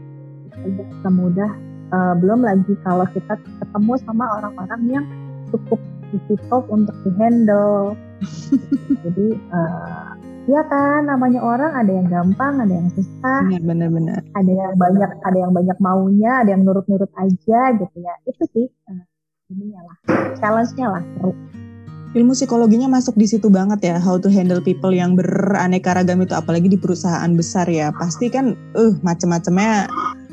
[0.60, 5.04] Tidak semudah uh, belum lagi kalau kita ketemu sama orang-orang yang
[5.50, 5.78] cukup
[6.10, 7.94] difficult untuk dihandle.
[9.06, 10.12] Jadi uh,
[10.50, 14.20] ya kan namanya orang ada yang gampang ada yang susah benar-benar.
[14.34, 18.14] ada yang banyak ada yang banyak maunya ada yang nurut-nurut aja gitu ya.
[18.26, 19.04] Itu sih uh,
[19.50, 19.96] ininya lah
[20.38, 21.32] challenge-nya lah seru.
[22.10, 26.34] Ilmu psikologinya masuk di situ banget ya how to handle people yang beraneka ragam itu
[26.34, 27.94] apalagi di perusahaan besar ya.
[27.94, 29.86] Pasti kan uh macem-macemnya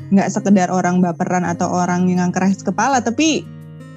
[0.08, 3.44] nggak sekedar orang baperan atau orang yang keras kepala tapi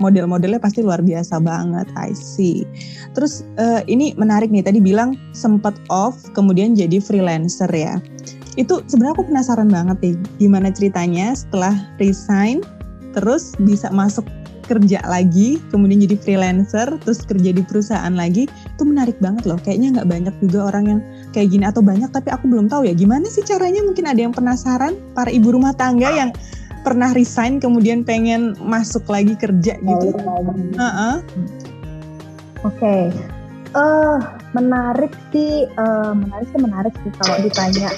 [0.01, 2.65] model-modelnya pasti luar biasa banget I see.
[3.13, 8.01] Terus uh, ini menarik nih tadi bilang sempat off kemudian jadi freelancer ya.
[8.57, 12.65] Itu sebenarnya aku penasaran banget nih gimana ceritanya setelah resign
[13.13, 14.25] terus bisa masuk
[14.71, 19.59] kerja lagi, kemudian jadi freelancer, terus kerja di perusahaan lagi, itu menarik banget loh.
[19.59, 20.99] Kayaknya nggak banyak juga orang yang
[21.35, 23.83] kayak gini atau banyak tapi aku belum tahu ya gimana sih caranya.
[23.83, 26.31] Mungkin ada yang penasaran para ibu rumah tangga yang
[26.87, 30.07] pernah resign kemudian pengen masuk lagi kerja gitu.
[30.15, 31.15] Uh -uh.
[32.63, 32.79] Oke.
[32.79, 33.03] Okay.
[33.71, 34.17] Uh, eh,
[34.51, 37.89] menarik sih, uh, menarik sih menarik sih kalau ditanya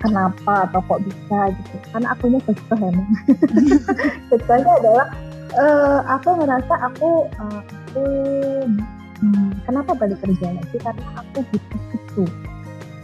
[0.00, 1.76] kenapa atau kok bisa gitu.
[1.92, 3.10] Karena akunya kekeh emang.
[4.32, 5.06] Kekehnya adalah
[5.56, 8.04] uh, aku ngerasa aku uh, aku
[9.22, 10.76] hmm, kenapa balik kerja lagi?
[10.78, 12.24] Karena aku butuh itu.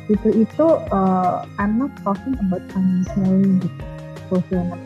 [0.06, 3.84] Itu itu uh, I'm not talking about financial gitu
[4.30, 4.82] fulfillment.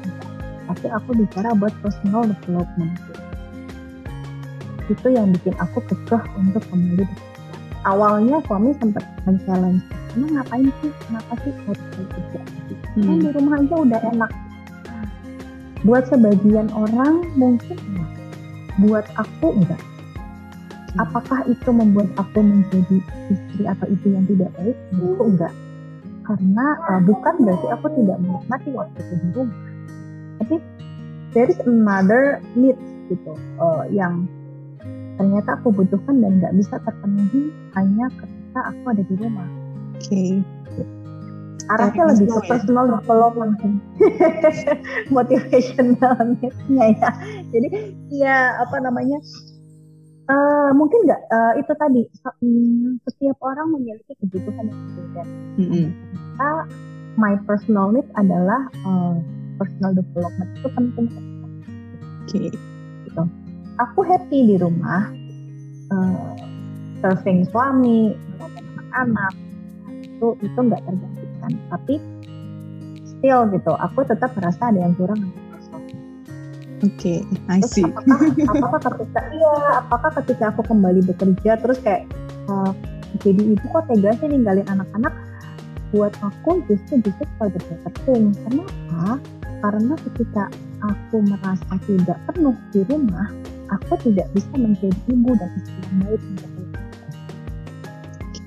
[0.70, 2.94] Tapi aku bicara buat personal development.
[2.96, 3.18] Gitu.
[4.90, 7.06] itu yang bikin aku kekeh untuk kembali
[7.86, 10.90] awalnya suami sempat men-challenge kamu ngapain sih?
[11.06, 11.52] Kenapa sih?
[11.54, 12.40] Harus kerja?
[12.98, 13.06] Hmm.
[13.06, 14.30] kan di rumah aja udah enak
[15.84, 17.78] buat sebagian orang mungkin
[18.80, 19.80] buat aku enggak.
[20.98, 22.98] Apakah itu membuat aku menjadi
[23.30, 24.76] istri atau ibu yang tidak baik?
[24.92, 25.54] Itu enggak.
[26.26, 29.60] Karena uh, bukan berarti aku tidak menikmati waktu itu di rumah.
[30.42, 30.56] Tapi
[31.32, 32.78] there is another need
[33.10, 34.26] gitu uh, yang
[35.18, 39.48] ternyata aku butuhkan dan nggak bisa terpenuhi hanya ketika aku ada di rumah.
[39.98, 40.06] Oke.
[40.06, 40.59] Okay
[41.68, 42.48] arahnya lebih ke ya?
[42.48, 43.54] personal development
[45.14, 46.24] motivational
[46.72, 47.10] ya
[47.52, 47.68] jadi
[48.08, 49.18] ya apa namanya
[50.30, 52.06] Uh, mungkin nggak uh, itu tadi
[53.02, 55.22] setiap orang memiliki kebutuhan yang berbeda.
[55.58, 55.86] Mm-hmm.
[56.38, 56.70] Nah,
[57.18, 59.18] my personal need adalah uh,
[59.58, 61.06] personal development itu penting.
[61.10, 62.30] Oke.
[62.30, 62.48] Okay.
[63.10, 63.22] Gitu.
[63.82, 65.10] Aku happy di rumah,
[65.90, 66.30] uh,
[67.02, 69.34] serving suami, anak-anak
[70.20, 70.82] itu itu nggak
[71.50, 71.70] tergantikan.
[71.74, 71.94] Tapi
[73.06, 75.20] still gitu, aku tetap merasa ada yang kurang
[76.80, 77.20] Oke, okay,
[77.52, 77.84] I see.
[77.84, 79.52] apakah, apakah ketika iya,
[79.84, 82.08] apakah ketika aku kembali bekerja terus kayak
[82.48, 82.72] uh,
[83.20, 85.12] jadi ibu kok tega sih ninggalin anak-anak?
[85.92, 88.32] Buat aku justru justru for the better thing.
[88.48, 89.20] Kenapa?
[89.60, 90.48] Karena ketika
[90.80, 93.28] aku merasa tidak penuh di rumah,
[93.68, 96.59] aku tidak bisa menjadi ibu dan istri yang baik untuk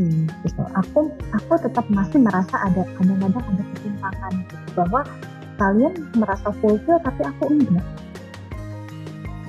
[0.02, 0.64] Hmm, gitu.
[0.74, 5.02] Aku aku tetap masih merasa ada kadang-kadang ada ketimpangan gitu, bahwa
[5.62, 7.86] kalian merasa fulfill tapi aku enggak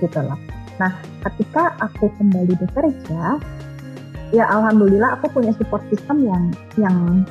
[0.04, 0.36] gitu loh.
[0.76, 0.92] Nah,
[1.24, 3.40] ketika aku kembali bekerja,
[4.36, 7.24] ya alhamdulillah aku punya support system yang yang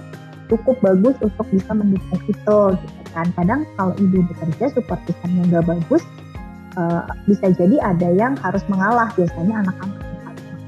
[0.49, 3.29] cukup bagus untuk bisa mendukung itu gitu kan.
[3.37, 6.01] Kadang kalau ibu bekerja support systemnya nggak bagus,
[6.81, 10.01] uh, bisa jadi ada yang harus mengalah biasanya anak-anak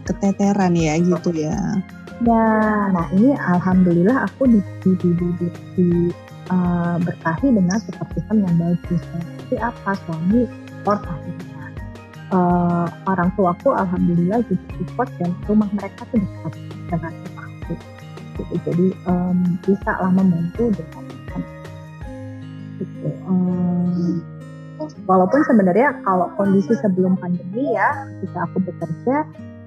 [0.06, 1.58] keteteran ya gitu ya.
[2.24, 2.48] Ya,
[2.96, 5.88] nah ini alhamdulillah aku di, di, di, di, di, di
[6.48, 9.02] uh, berkahi dengan support system yang bagus.
[9.12, 11.54] Tapi apa suami support akhirnya.
[12.34, 16.54] Uh, orang tuaku alhamdulillah juga support dan rumah mereka tuh dekat
[16.90, 17.74] dengan rumahku
[18.36, 21.04] gitu jadi um, bisa lah membantu dengan
[22.76, 24.20] gitu um,
[25.08, 29.18] walaupun sebenarnya kalau kondisi sebelum pandemi ya ketika aku bekerja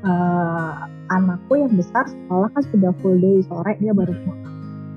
[0.04, 4.44] uh, anakku yang besar sekolah kan sudah full day sore dia baru pulang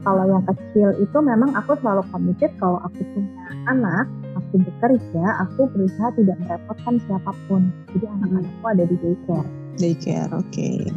[0.01, 4.09] kalau yang kecil itu memang aku selalu committed kalau aku punya anak
[4.51, 7.71] aku bekerja, aku berusaha tidak merepotkan siapa pun.
[7.95, 9.49] Jadi anak-anakku ada di daycare.
[9.79, 10.51] Daycare, oke.
[10.51, 10.87] Okay.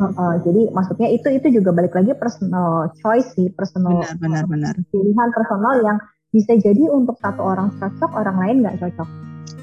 [0.00, 4.44] Uh, uh, jadi maksudnya itu itu juga balik lagi personal choice sih, personal benar, benar,
[4.48, 4.74] benar.
[4.88, 5.98] pilihan personal yang
[6.30, 9.08] bisa jadi untuk satu orang cocok, orang lain nggak cocok.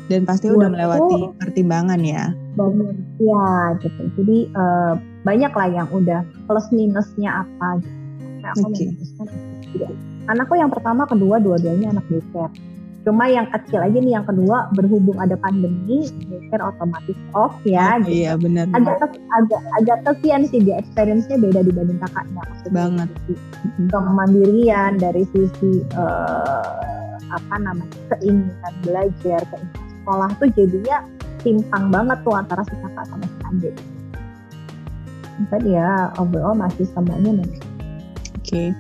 [0.08, 2.32] Dan pasti Buat udah melewati itu, pertimbangan ya.
[2.56, 3.48] Banyak, ya
[3.84, 4.02] gitu.
[4.20, 4.94] Jadi uh,
[5.28, 7.98] banyak lah yang udah plus minusnya apa gitu.
[8.40, 8.88] Nah, aku okay.
[8.88, 9.28] memutuskan
[10.28, 12.52] Anakku yang pertama, kedua, dua-duanya anak daycare
[13.08, 18.04] Cuma yang kecil aja nih yang kedua berhubung ada pandemi, daycare otomatis off ya.
[18.04, 18.28] Oh, gitu.
[18.28, 18.68] Iya benar.
[18.76, 22.44] Agak agak agak kesian sih dia experience-nya beda dibanding kakaknya.
[22.44, 23.10] Maksudnya Banget.
[23.96, 31.04] Kemandirian dari sisi uh, apa namanya keinginan belajar, keinginan sekolah tuh jadinya
[31.44, 33.76] timpang banget tuh antara si kakak sama si adik.
[35.52, 37.52] Tapi ya overall masih semuanya Oke.
[38.40, 38.72] Okay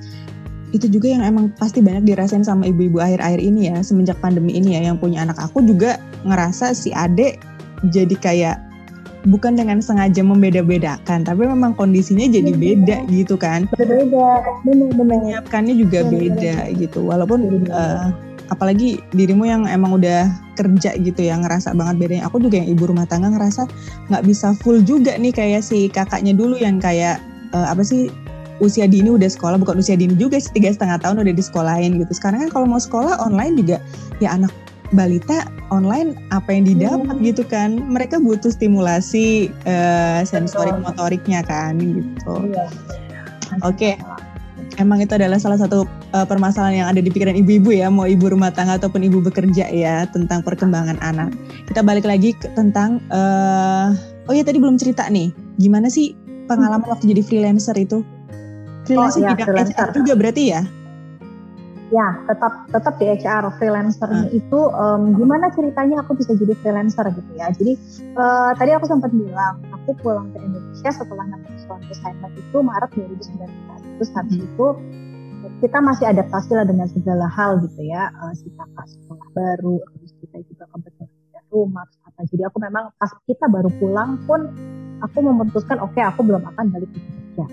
[0.75, 4.75] itu juga yang emang pasti banyak dirasain sama ibu-ibu akhir-akhir ini ya semenjak pandemi ini
[4.75, 5.39] ya yang punya anak.
[5.39, 5.95] Aku juga
[6.27, 7.39] ngerasa si adek
[7.87, 8.57] jadi kayak
[9.27, 12.59] bukan dengan sengaja membeda-bedakan tapi memang kondisinya jadi iya.
[12.59, 13.71] beda gitu kan.
[13.71, 14.43] Berbeda.
[14.67, 16.99] Benar-benar menyiapkannya juga beda gitu.
[17.07, 18.11] Walaupun uh,
[18.49, 22.89] apalagi dirimu yang emang udah kerja gitu ya ngerasa banget bedanya aku juga yang ibu
[22.89, 23.67] rumah tangga ngerasa
[24.09, 27.19] nggak bisa full juga nih kayak si kakaknya dulu yang kayak
[27.53, 28.09] uh, apa sih
[28.57, 32.01] usia dini udah sekolah bukan usia dini juga sih tiga setengah tahun udah di sekolahin
[32.01, 33.77] gitu sekarang kan kalau mau sekolah online juga
[34.17, 34.49] ya anak
[34.95, 37.25] balita online apa yang didapat hmm.
[37.27, 42.65] gitu kan mereka butuh stimulasi uh, sensorik motoriknya kan gitu iya.
[43.61, 43.93] oke okay.
[44.75, 48.27] Emang itu adalah salah satu uh, permasalahan yang ada di pikiran ibu-ibu ya mau ibu
[48.27, 51.31] rumah tangga ataupun ibu bekerja ya tentang perkembangan anak
[51.71, 53.95] kita balik lagi ke, tentang uh,
[54.27, 56.13] oh ya tadi belum cerita nih gimana sih
[56.51, 56.93] pengalaman hmm.
[56.93, 58.03] waktu jadi freelancer itu
[58.87, 59.75] freelancer oh, ya, freelancer.
[59.75, 60.61] HR juga berarti ya?
[61.87, 64.39] Ya, tetap tetap di HR freelancernya hmm.
[64.43, 67.47] itu um, gimana ceritanya aku bisa jadi freelancer gitu ya.
[67.55, 67.79] Jadi
[68.19, 72.91] uh, tadi aku sempat bilang aku pulang ke Indonesia setelah nanti suatu assignment itu Maret
[72.91, 73.66] 2019.
[73.97, 74.67] Terus habis itu
[75.61, 78.13] kita masih adaptasi lah dengan segala hal gitu ya.
[78.21, 82.21] Uh, si kakak sekolah baru, terus kita juga kebetulan ada rumah apa.
[82.29, 84.41] Jadi aku memang pas kita baru pulang pun
[85.03, 87.45] aku memutuskan oke okay, aku belum akan balik ke Indonesia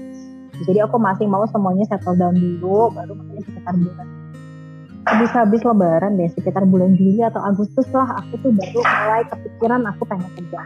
[0.64, 4.08] jadi aku masih mau semuanya settle down dulu baru makanya sekitar bulan
[5.04, 10.02] habis-habis lebaran deh sekitar bulan Juli atau Agustus lah aku tuh baru mulai kepikiran aku
[10.08, 10.60] pengen kerja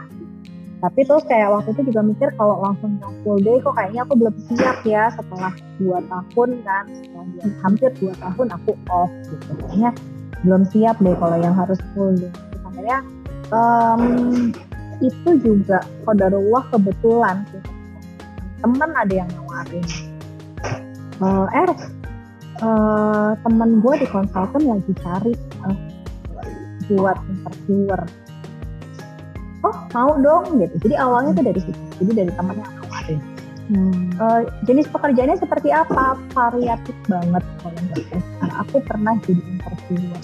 [0.79, 4.13] tapi terus kayak waktu itu juga mikir kalau langsung yang full day kok kayaknya aku
[4.15, 7.25] belum siap ya setelah dua tahun kan setelah
[7.67, 9.51] hampir dua tahun aku off gitu.
[9.67, 9.91] Kayaknya
[10.47, 12.31] belum siap deh kalau yang harus full day
[12.79, 13.03] terus
[13.51, 14.03] um,
[14.99, 17.43] itu juga kodarullah kebetulan
[18.59, 19.87] temen ada yang nawarin.
[21.19, 21.69] Uh, er
[22.63, 25.33] uh, temen gue di konsultan lagi cari
[25.67, 25.75] uh,
[26.87, 28.01] buat interviewer
[29.93, 33.21] mau dong gitu jadi awalnya tuh dari situ jadi dari teman yang nawarin
[33.69, 34.09] Hmm.
[34.17, 36.17] Uh, jenis pekerjaannya seperti apa?
[36.33, 37.77] Variatif banget kalau
[38.41, 40.21] nah, Aku pernah jadi interviewer,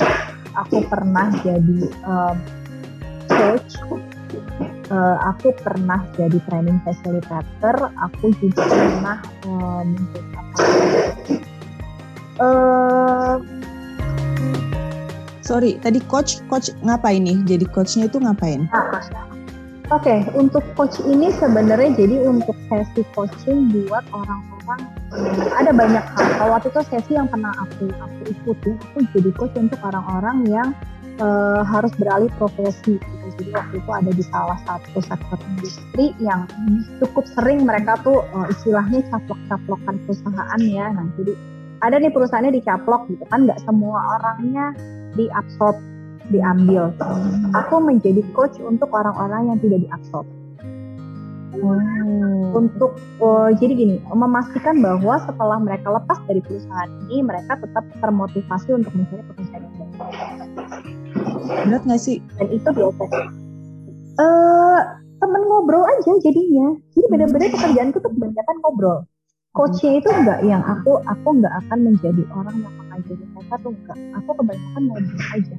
[0.58, 2.38] aku pernah jadi um,
[3.30, 3.78] coach,
[4.90, 9.88] uh, aku pernah jadi training facilitator, aku juga pernah um,
[12.42, 13.38] uh,
[15.46, 17.38] Sorry, tadi coach, coach ngapain nih?
[17.46, 18.66] Jadi coachnya itu ngapain?
[18.74, 18.90] Nah,
[19.94, 24.82] Oke, okay, untuk coach ini sebenarnya jadi untuk sesi coaching buat orang-orang
[25.62, 26.26] ada banyak hal.
[26.42, 30.74] Kalau waktu itu sesi yang pernah aku aku ikuti, aku jadi coach untuk orang-orang yang
[31.22, 32.98] uh, harus beralih profesi.
[32.98, 33.28] Gitu.
[33.38, 36.50] Jadi waktu itu ada di salah satu sektor industri yang
[36.98, 40.98] cukup sering mereka tuh uh, istilahnya caplok-caplokan perusahaan ya.
[40.98, 41.34] Nah, jadi
[41.86, 44.74] ada nih perusahaannya dicaplok gitu kan, nggak semua orangnya
[45.14, 45.78] diabsorb
[46.30, 46.94] diambil.
[47.54, 50.26] Aku menjadi coach untuk orang-orang yang tidak diabsorb.
[51.56, 52.52] Hmm.
[52.52, 58.76] Untuk oh, jadi gini, memastikan bahwa setelah mereka lepas dari perusahaan ini, mereka tetap termotivasi
[58.76, 60.14] untuk mencari pekerjaan yang baru.
[61.68, 62.20] Berat nggak sih?
[62.40, 63.04] Dan itu biasa.
[64.16, 64.80] Uh,
[65.20, 66.76] temen ngobrol aja jadinya.
[66.96, 69.00] Jadi benar-benar pekerjaanku tuh kebanyakan ngobrol.
[69.56, 73.98] Coachnya itu enggak yang aku aku enggak akan menjadi orang yang mengajari mereka tuh enggak.
[74.20, 75.56] Aku kebanyakan ngobrol aja.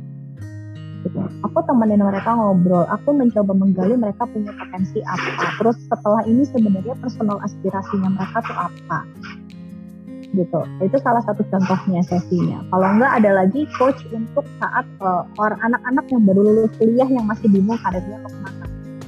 [1.47, 5.57] Aku temenin mereka ngobrol, aku mencoba menggali mereka punya potensi apa.
[5.61, 8.99] Terus setelah ini sebenarnya personal aspirasinya mereka tuh apa
[10.37, 10.61] gitu.
[10.85, 12.61] Itu salah satu contohnya sesinya.
[12.69, 17.25] Kalau enggak ada lagi coach untuk saat uh, orang anak-anak yang baru lulus kuliah yang
[17.25, 18.67] masih bingung karirnya mau ke mana.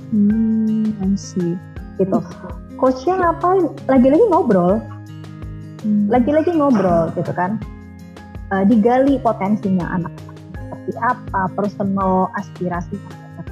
[0.08, 1.52] Hmm, masih
[2.00, 2.18] gitu.
[2.78, 3.64] Coachnya ngapain?
[3.90, 4.78] Lagi-lagi ngobrol.
[5.84, 6.06] Hmm.
[6.08, 7.58] Lagi-lagi ngobrol gitu kan.
[8.48, 10.12] Uh, digali potensinya anak
[10.88, 12.96] seperti apa, personal aspirasi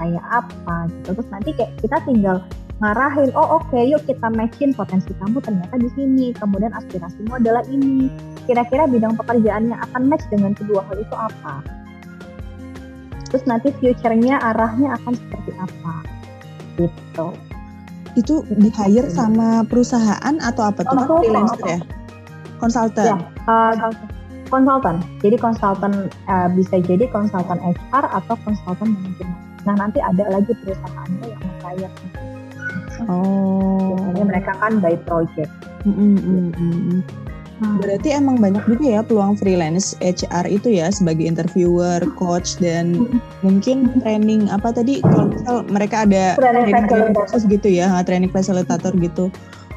[0.00, 1.20] kayak apa gitu.
[1.20, 2.36] Terus nanti kayak kita tinggal
[2.80, 7.64] ngarahin, oh oke okay, yuk kita matchin potensi kamu ternyata di sini, kemudian aspirasimu adalah
[7.68, 8.08] ini.
[8.48, 11.60] Kira-kira bidang pekerjaan yang akan match dengan kedua hal itu apa?
[13.28, 15.94] Terus nanti future-nya arahnya akan seperti apa?
[16.80, 17.26] Gitu.
[18.16, 21.00] Itu di hire sama perusahaan atau apa tuh?
[21.04, 21.80] Oh, freelancer ya?
[22.56, 23.04] Konsultan.
[23.04, 23.92] Ya, uh,
[24.48, 25.02] konsultan.
[25.20, 29.38] Jadi konsultan uh, bisa jadi konsultan HR atau konsultan manajemen.
[29.66, 31.92] Nah nanti ada lagi perusahaannya yang membayar.
[33.10, 33.92] Oh.
[33.92, 35.52] Biasanya mereka kan by project.
[35.84, 37.00] Mm -hmm.
[37.56, 37.80] Hmm.
[37.80, 43.16] Berarti emang banyak juga ya peluang freelance HR itu ya sebagai interviewer, coach dan hmm.
[43.40, 48.92] mungkin training apa tadi kalau misal mereka ada training, training khusus gitu ya, training facilitator
[49.00, 49.32] gitu.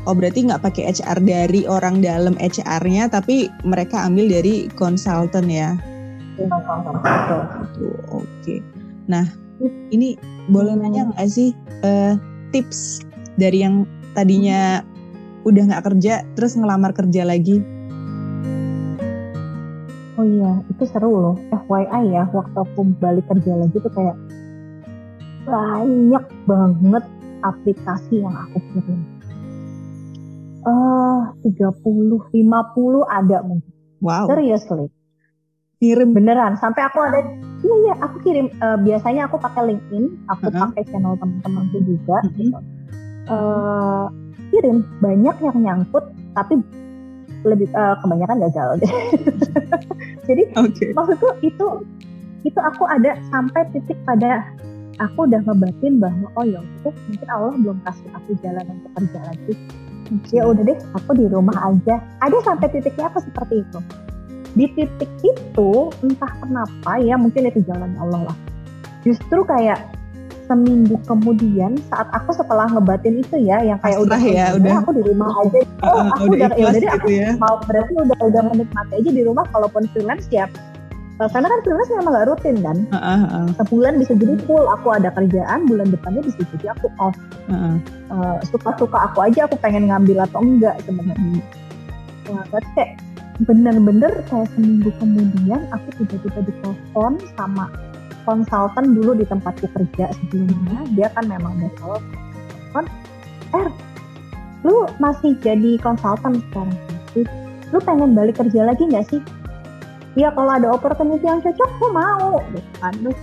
[0.08, 5.76] Oh berarti nggak pakai HR dari orang dalam HR-nya, tapi mereka ambil dari konsultan ya?
[8.08, 8.24] Oke.
[8.40, 8.60] Okay.
[9.12, 9.28] Nah
[9.92, 10.16] ini
[10.48, 11.52] boleh nanya nggak sih
[11.84, 12.16] uh,
[12.56, 13.04] tips
[13.36, 13.84] dari yang
[14.16, 14.80] tadinya
[15.44, 17.60] udah nggak kerja terus ngelamar kerja lagi?
[20.20, 21.36] Oh iya, itu seru loh.
[21.48, 24.20] FYI ya, waktu aku balik kerja lagi tuh kayak
[25.48, 27.04] banyak banget
[27.40, 29.19] aplikasi yang aku kirim
[30.66, 32.36] uh, 30, 50
[33.08, 33.74] ada mungkin.
[34.00, 34.32] Wow.
[34.32, 34.88] Seriously.
[35.80, 37.24] Kirim beneran sampai aku ada
[37.64, 40.62] iya iya aku kirim uh, biasanya aku pakai LinkedIn, aku uh -huh.
[40.68, 42.36] pakai channel teman-temanku juga uh -huh.
[42.36, 42.60] gitu.
[43.30, 44.06] Uh,
[44.52, 46.04] kirim banyak yang nyangkut
[46.36, 46.60] tapi
[47.48, 48.70] lebih uh, kebanyakan gagal.
[50.28, 50.92] Jadi okay.
[50.92, 51.68] maksudku itu
[52.44, 54.44] itu aku ada sampai titik pada
[55.00, 59.54] aku udah ngebatin bahwa oh ya mungkin Allah belum kasih aku jalan untuk kerja lagi
[60.34, 62.02] ya udah deh aku di rumah aja.
[62.22, 63.80] Ada sampai titiknya apa seperti itu?
[64.58, 68.38] Di titik itu entah kenapa ya mungkin itu jalan Allah lah.
[69.06, 69.86] Justru kayak
[70.50, 74.92] seminggu kemudian saat aku setelah ngebatin itu ya yang kayak Asrah udah ya udah aku
[74.98, 75.60] di rumah aja.
[75.86, 77.30] Oh uh, aku udah, udah ya udah deh aku ya.
[77.38, 80.50] mau berarti udah udah menikmati aja di rumah kalaupun freelance ya
[81.28, 82.78] karena kan freelance memang gak rutin kan?
[82.96, 83.46] Uh, uh, uh.
[83.60, 87.18] sebulan bisa jadi full aku ada kerjaan bulan depannya bisa jadi aku off.
[87.52, 87.76] Uh, uh.
[88.08, 91.44] Uh, suka-suka aku aja aku pengen ngambil atau enggak sebenarnya
[92.30, 92.92] nah, berarti kayak
[93.48, 97.72] bener-bener kayak seminggu kemudian aku tiba-tiba ditelepon sama
[98.28, 100.86] konsultan dulu di tempatku kerja sebelumnya.
[100.94, 102.86] Dia kan memang awal telepon
[103.56, 103.68] er
[104.68, 106.76] lu masih jadi konsultan sekarang?
[107.70, 109.22] Lu pengen balik kerja lagi nggak sih
[110.20, 113.20] ya kalau ada opportunity yang cocok gue mau gitu kan terus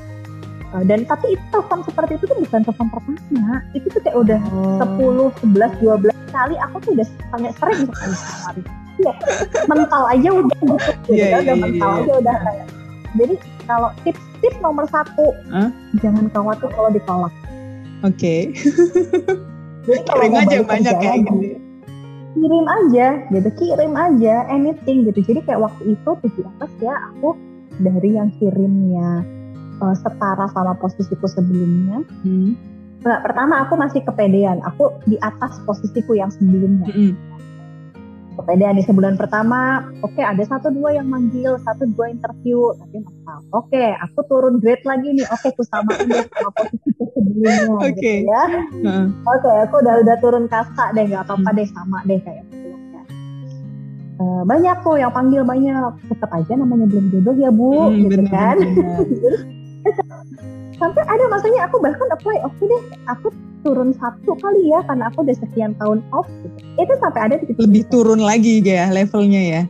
[0.72, 4.40] uh, dan tapi itu telepon seperti itu tuh bukan telepon pertama itu tuh kayak udah
[4.48, 5.30] oh.
[5.36, 8.60] 10, 11, 12 kali aku tuh udah sangat sering sekali
[8.96, 9.12] iya
[9.68, 12.00] mental aja udah gitu yeah, yeah, udah yeah, mental yeah.
[12.00, 12.66] aja udah kayak
[13.16, 13.34] jadi
[13.68, 15.68] kalau tips-tips nomor satu huh?
[16.00, 17.32] jangan khawatir kalau ditolak
[18.04, 18.52] Oke.
[19.86, 21.65] Jadi kalau aja banyak kayak gitu.
[22.36, 27.32] Kirim aja gitu kirim aja anything gitu jadi kayak waktu itu 17 ya aku
[27.80, 29.24] dari yang kirimnya
[29.80, 32.54] eh, setara sama posisiku sebelumnya Hmm.
[33.06, 37.12] Nggak, pertama aku masih kepedean aku di atas posisiku yang sebelumnya Mm-mm.
[38.36, 43.40] Kepedean di sebulan pertama oke ada satu dua yang manggil satu dua interview tapi masalah
[43.50, 47.96] oke aku turun grade lagi nih oke aku samain deh sama posisiku sebelumnya Oke.
[47.96, 49.04] gitu ya Heeh.
[49.26, 53.02] Oke, aku udah udah turun kasta deh, nggak apa-apa deh sama deh kayak sebelumnya.
[54.16, 55.74] Eh, banyak tuh yang panggil banyak,
[56.06, 58.56] tetap aja namanya belum jodoh ya bu, Mm, gitu bener, kan.
[58.62, 59.34] bener.
[60.80, 63.26] Sampai ada masanya aku bahkan apply, oke deh, aku
[63.66, 66.30] turun satu kali ya karena aku udah sekian tahun off.
[66.46, 66.58] Gitu.
[66.78, 69.62] Itu sampai ada titik Lebih turun lagi ya levelnya ya.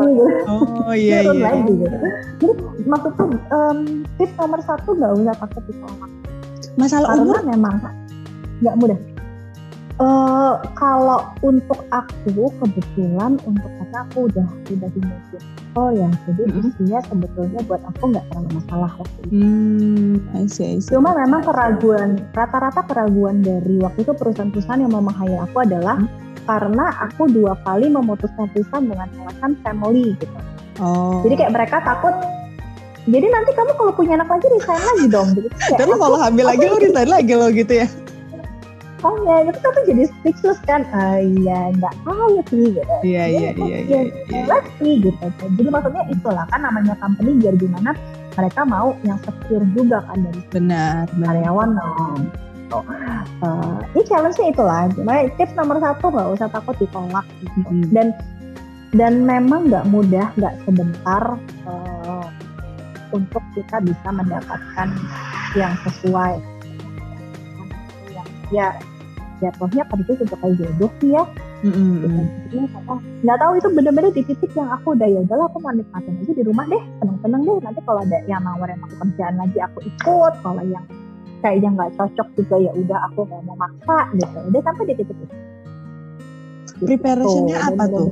[0.00, 1.44] Oh iya turun iya.
[1.52, 1.96] lagi gitu.
[2.40, 2.52] Jadi
[2.88, 3.78] maksudku em,
[4.16, 6.10] tips nomor satu nggak usah takut ditolak
[6.74, 7.74] Masalah karena umur memang
[8.64, 8.98] nggak mudah.
[9.94, 15.00] Eh kalau untuk aku kebetulan untuk karena aku udah udah di
[15.78, 16.66] oh ya jadi Mm-mm.
[16.66, 19.30] usia sebetulnya buat aku nggak terlalu masalah waktu itu.
[19.38, 20.90] Hmm, I see, I see.
[20.90, 26.10] Cuma memang keraguan rata-rata keraguan dari waktu itu perusahaan-perusahaan yang mau meng-hire aku adalah Hmm.
[26.42, 30.34] karena aku dua kali memutuskan resign dengan alasan family gitu.
[30.82, 31.22] Oh.
[31.22, 32.18] Jadi kayak mereka takut
[33.06, 35.48] jadi nanti kamu kalau punya anak lagi resign lagi dong gitu.
[35.54, 37.86] Kayak Tapi kalau hamil lagi lo resign lagi lo gitu ya.
[39.04, 40.88] Oh ya, itu tapi jadi speechless kan?
[40.96, 42.94] Ah iya, nggak tahu sih gitu.
[43.04, 44.00] Iya iya iya ya, iya.
[44.32, 44.42] iya.
[44.48, 45.24] Let's see gitu.
[45.60, 47.92] Jadi maksudnya itulah kan namanya company biar gimana
[48.32, 52.20] mereka mau yang secure juga kan dari Benar, karyawan dong.
[52.72, 52.80] So,
[53.44, 54.88] eh, ini challenge-nya itulah.
[54.96, 57.28] Makanya tips nomor satu nggak usah takut ditolak.
[57.44, 57.58] Gitu.
[57.60, 57.92] Mm-mm.
[57.92, 58.08] Dan
[58.96, 61.36] dan memang nggak mudah, nggak sebentar
[61.68, 62.26] eh,
[63.12, 64.88] untuk kita bisa mendapatkan
[65.52, 66.40] yang sesuai.
[68.08, 68.68] Yang ya
[69.44, 71.22] jatuhnya kerja juga kayak jodoh sih ya.
[71.60, 72.08] Gitu.
[72.08, 72.24] mm.
[72.48, 72.56] Jadi
[73.24, 76.32] nggak tahu itu bener-bener di titik yang aku udah ya udahlah aku mau nikmatin aja
[76.32, 80.34] di rumah deh seneng-seneng deh nanti kalau ada yang nawarin aku kerjaan lagi aku ikut
[80.44, 80.84] kalau yang
[81.40, 85.16] kayaknya nggak cocok juga ya udah aku nggak mau maksa gitu udah sampai di titik
[85.16, 85.36] itu
[86.74, 86.90] Gitu.
[86.90, 88.10] Preparationnya Dan apa tuh?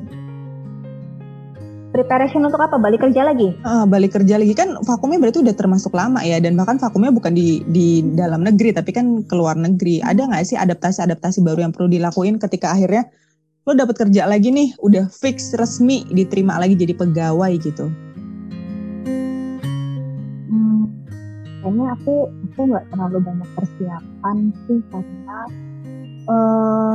[1.92, 5.92] Preparation untuk apa balik kerja lagi Ah, balik kerja lagi kan vakumnya berarti udah termasuk
[5.92, 10.00] lama ya dan bahkan vakumnya bukan di di dalam negeri tapi kan keluar negeri.
[10.00, 13.06] Ada nggak sih adaptasi-adaptasi baru yang perlu dilakuin ketika akhirnya
[13.62, 17.86] lo dapat kerja lagi nih, udah fix resmi diterima lagi jadi pegawai gitu.
[20.50, 20.90] Hmm,
[21.62, 24.36] kayaknya aku aku nggak terlalu banyak persiapan
[24.66, 25.38] sih karena
[26.22, 26.91] eh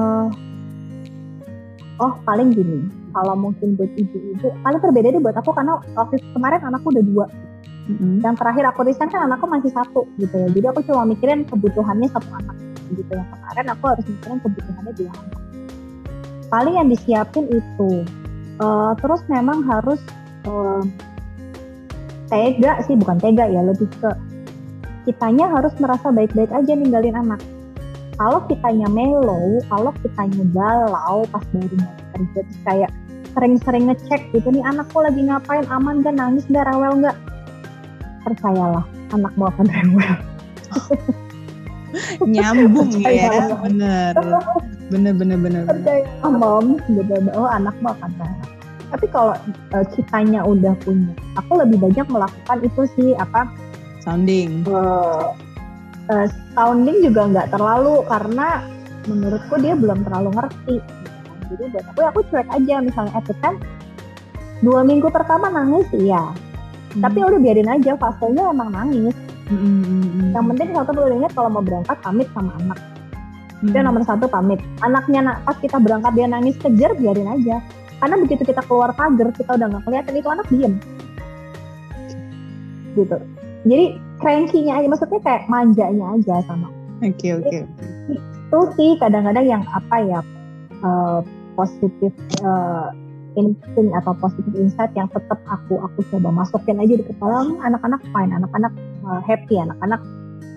[2.00, 2.90] oh paling gini.
[3.14, 7.28] Kalau mungkin buat ibu-ibu paling berbeda deh buat aku karena waktu kemarin anakku udah dua.
[7.88, 8.20] Mm-mm.
[8.20, 10.48] yang terakhir aku resign kan anakku masih satu gitu ya.
[10.52, 12.56] Jadi aku cuma mikirin kebutuhannya satu anak
[12.92, 13.12] gitu.
[13.16, 15.40] Yang kemarin aku harus mikirin kebutuhannya dua anak.
[16.52, 18.04] Paling yang disiapin itu
[18.58, 20.02] Eh, terus memang harus
[20.50, 20.82] eh,
[22.30, 22.98] tega sih.
[22.98, 24.10] Bukan tega ya lebih ke
[25.06, 27.40] kitanya harus merasa baik-baik aja ninggalin anak
[28.18, 32.92] kalau kitanya melo kalau kitanya galau pas baru mau kerja terus kayak
[33.38, 37.18] sering-sering ngecek gitu nih anakku lagi ngapain aman gak nangis gak rewel gak
[38.26, 40.14] percayalah anakmu akan rewel
[42.28, 44.12] Nyambung ya, bener.
[44.92, 45.64] Bener bener bener.
[45.64, 45.64] bener.
[45.66, 48.58] percaya mom gitu oh anakmu akan rewel
[48.88, 49.36] tapi kalau
[49.76, 53.48] eh, kitanya udah punya aku lebih banyak melakukan itu sih apa
[54.00, 54.64] Sounding.
[54.64, 55.24] eh,
[56.08, 58.64] eh, sounding juga nggak terlalu karena
[59.08, 60.76] menurutku dia belum terlalu ngerti.
[61.48, 62.76] Jadi buat aku ya aku cuek aja.
[62.84, 63.56] Misalnya eh kan
[64.60, 66.32] dua minggu pertama nangis iya.
[66.98, 69.16] Tapi udah biarin aja fasenya emang nangis.
[69.48, 70.36] Mm-mm, mm-mm.
[70.36, 72.80] yang penting satu perlu ingat kalau mau berangkat pamit sama anak.
[73.64, 73.86] Itu Mm.
[73.88, 74.60] nomor satu pamit.
[74.84, 77.64] Anaknya na- pas kita berangkat dia nangis kejar biarin aja.
[78.04, 80.74] Karena begitu kita keluar pagar kita udah nggak kelihatan itu anak diem.
[82.94, 83.18] Gitu.
[83.64, 83.86] Jadi
[84.22, 86.68] cranky-nya aja maksudnya kayak manjanya aja sama.
[87.06, 87.60] Oke oke.
[88.48, 90.20] itu sih kadang-kadang yang apa ya
[90.80, 91.20] eh,
[91.60, 92.88] positif eh,
[93.38, 98.02] insting atau positif insight yang tetap aku aku coba masukin aja di kepala "Hmm, anak-anak
[98.10, 100.02] fine anak-anak eh, happy anak-anak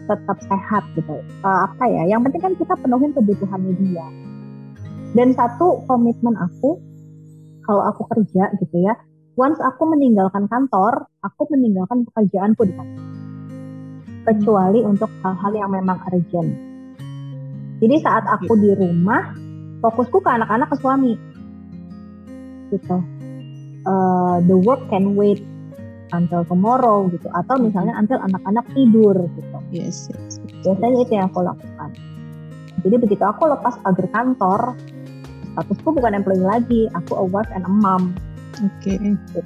[0.07, 1.19] tetap sehat gitu.
[1.21, 4.07] Eh, apa ya yang penting kan kita penuhin kebutuhannya dia.
[5.11, 6.79] Dan satu komitmen aku
[7.67, 8.95] kalau aku kerja gitu ya
[9.39, 13.20] once aku meninggalkan kantor aku meninggalkan pekerjaanku di kantor
[14.25, 16.71] kecuali untuk hal-hal yang memang urgent
[17.81, 19.33] jadi saat aku di rumah,
[19.81, 21.17] fokusku ke anak-anak ke suami.
[22.69, 22.97] Gitu.
[23.89, 25.41] Eh, the work can wait
[26.13, 27.25] until tomorrow gitu.
[27.33, 29.59] Atau misalnya until anak-anak tidur gitu.
[29.73, 30.37] Yes yes.
[30.61, 31.91] Biasanya itu yang aku lakukan.
[32.85, 34.61] Jadi begitu aku lepas pagar kantor,
[35.57, 38.13] statusku bukan employee lagi, aku a wife and a mom.
[38.61, 38.93] Oke.
[38.93, 39.17] Okay.
[39.33, 39.41] Gitu.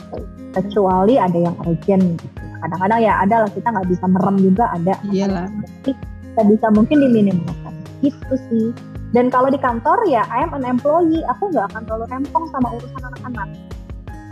[0.58, 2.43] Kecuali ada yang urgent gitu.
[2.64, 4.94] Kadang-kadang ya ada lah kita nggak bisa merem juga ada.
[5.12, 5.46] Iyalah.
[5.84, 7.74] Kita bisa mungkin diminimalkan.
[8.00, 8.72] Gitu sih.
[9.12, 12.72] Dan kalau di kantor ya I am an employee, aku nggak akan terlalu rempong sama
[12.72, 13.48] urusan anak-anak.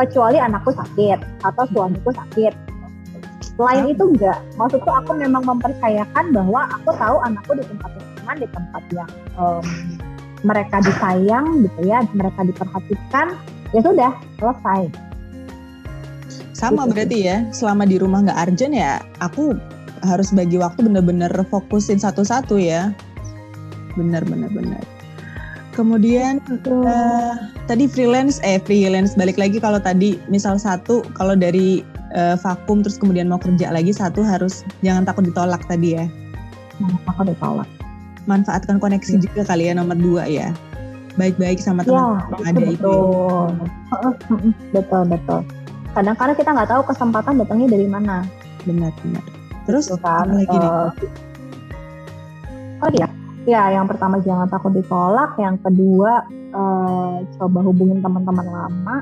[0.00, 2.56] Kecuali anakku sakit atau suamiku sakit.
[3.52, 8.36] Selain itu enggak, maksudku aku memang mempercayakan bahwa aku tahu anakku di tempat yang aman,
[8.40, 9.64] di tempat yang um,
[10.40, 13.36] mereka disayang gitu ya, mereka diperhatikan,
[13.76, 15.11] ya sudah selesai.
[16.62, 19.58] Sama berarti ya, selama di rumah nggak urgent ya, aku
[20.06, 22.94] harus bagi waktu bener-bener fokusin satu-satu ya.
[23.98, 24.82] Bener bener bener.
[25.74, 26.38] Kemudian
[26.70, 27.34] uh,
[27.66, 31.82] tadi freelance, eh freelance balik lagi kalau tadi misal satu, kalau dari
[32.14, 36.06] uh, vakum terus kemudian mau kerja lagi satu harus jangan takut ditolak tadi ya.
[36.78, 37.68] Jangan takut ditolak
[38.26, 39.20] manfaatkan koneksi ya.
[39.26, 40.54] juga kali ya nomor dua ya
[41.20, 42.72] baik-baik sama teman ya, ada betul.
[42.72, 42.96] itu
[44.72, 45.40] betul betul
[45.92, 48.24] kadang-kadang kita nggak tahu kesempatan datangnya dari mana.
[48.64, 49.24] Benar benar.
[49.68, 50.90] Terus kan, apa lagi uh,
[52.82, 53.08] oh iya
[53.46, 53.62] ya?
[53.78, 58.96] Yang pertama jangan takut ditolak yang kedua uh, coba hubungin teman-teman lama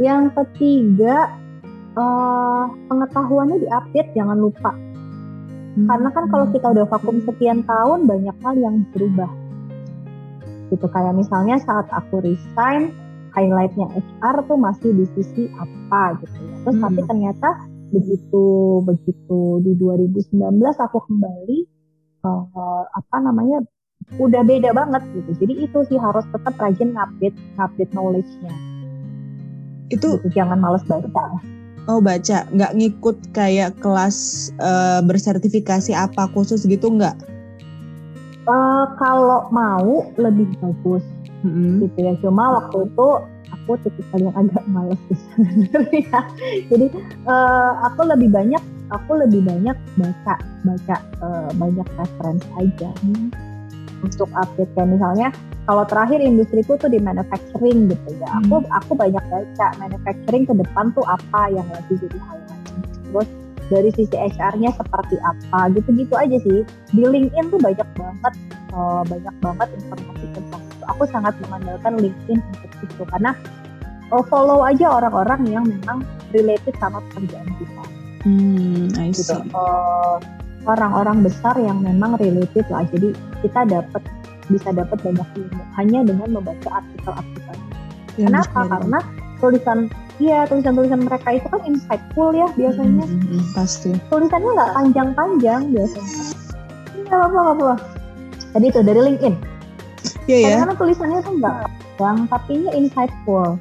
[0.00, 1.30] yang ketiga
[1.94, 4.72] uh, pengetahuannya diupdate jangan lupa.
[5.72, 5.88] Hmm.
[5.88, 9.30] Karena kan kalau kita udah vakum sekian tahun banyak hal yang berubah.
[10.72, 12.96] Gitu kayak misalnya saat aku resign,
[13.32, 16.54] highlightnya HR tuh masih di sisi apa gitu ya.
[16.64, 16.84] Terus hmm.
[16.84, 17.48] tapi ternyata
[17.92, 18.44] begitu
[18.88, 21.58] begitu di 2019 aku kembali
[22.24, 23.60] uh, apa namanya
[24.18, 25.30] udah beda banget gitu.
[25.44, 28.54] Jadi itu sih harus tetap rajin ngupdate ngupdate knowledge-nya.
[29.92, 31.40] Itu gitu, jangan males baca.
[31.90, 37.18] Oh baca, nggak ngikut kayak kelas uh, bersertifikasi apa khusus gitu nggak?
[38.46, 41.02] Uh, kalau mau lebih bagus,
[41.42, 41.82] mm-hmm.
[41.86, 42.12] gitu ya.
[42.22, 43.08] Cuma waktu itu
[43.52, 45.00] aku tipikal yang agak males
[45.36, 46.18] sebenarnya.
[46.70, 46.86] Jadi
[47.28, 52.90] uh, aku lebih banyak, aku lebih banyak baca, baca uh, banyak reference aja.
[53.04, 53.28] Hmm.
[54.02, 55.30] Untuk update kayak misalnya
[55.62, 58.28] kalau terakhir industriku tuh di manufacturing gitu ya.
[58.34, 58.42] Hmm.
[58.46, 62.62] Aku aku banyak baca manufacturing ke depan tuh apa yang lagi jadi highlight.
[63.12, 63.28] Terus
[63.70, 66.66] dari sisi HR-nya seperti apa gitu-gitu aja sih.
[66.90, 68.34] Di LinkedIn tuh banyak banget
[68.74, 70.84] uh, banyak banget informasi tentang itu.
[70.90, 73.38] Aku sangat mengandalkan LinkedIn untuk itu karena
[74.10, 76.02] uh, follow aja orang-orang yang memang
[76.34, 77.82] related sama pekerjaan kita.
[78.26, 79.22] Hmm, I gitu.
[79.22, 79.38] see.
[79.38, 79.54] Gitu.
[79.54, 80.18] Uh,
[80.66, 82.82] orang-orang besar yang memang related lah.
[82.90, 84.02] Jadi kita dapat
[84.50, 87.56] bisa dapat banyak ilmu hanya dengan membaca artikel-artikel.
[88.18, 88.60] Ya, Kenapa?
[88.68, 88.98] Karena
[89.40, 89.78] tulisan
[90.20, 93.04] iya tulisan-tulisan mereka itu kan insightful ya biasanya.
[93.06, 93.90] Hmm, hmm, pasti.
[94.12, 96.22] Tulisannya nggak panjang-panjang biasanya.
[96.94, 97.70] Iya apa apa.
[98.52, 99.34] Tadi itu dari LinkedIn.
[100.30, 100.56] Iya ya.
[100.62, 101.56] Karena tulisannya tuh nggak
[102.02, 103.58] panjang tapi insightful.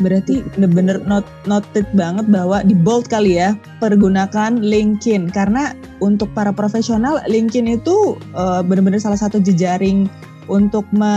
[0.00, 6.50] Berarti bener-bener not, noted banget bahwa di bold kali ya pergunakan LinkedIn karena untuk para
[6.50, 10.08] profesional LinkedIn itu uh, bener-bener salah satu jejaring
[10.50, 11.12] untuk me,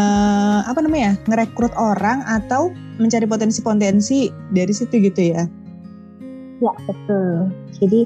[0.70, 2.70] apa namanya ngerekrut orang atau
[3.02, 5.50] mencari potensi-potensi dari situ gitu ya?
[6.62, 7.50] Ya betul.
[7.82, 8.02] Jadi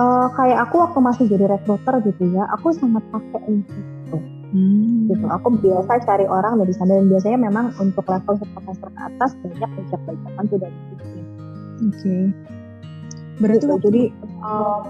[0.00, 3.91] uh, kayak aku waktu masih jadi rekruter gitu ya, aku sangat pakai LinkedIn
[4.52, 5.08] Hmm.
[5.08, 5.24] Gitu.
[5.24, 9.70] Aku biasa cari orang dari sana dan biasanya memang untuk level supervisor ke atas banyak
[9.80, 11.24] bajak-bajakan tuh dari LinkedIn.
[11.82, 11.88] Oke.
[11.88, 12.22] Okay.
[13.40, 13.76] Berarti gitu.
[13.88, 14.02] jadi
[14.44, 14.80] uh,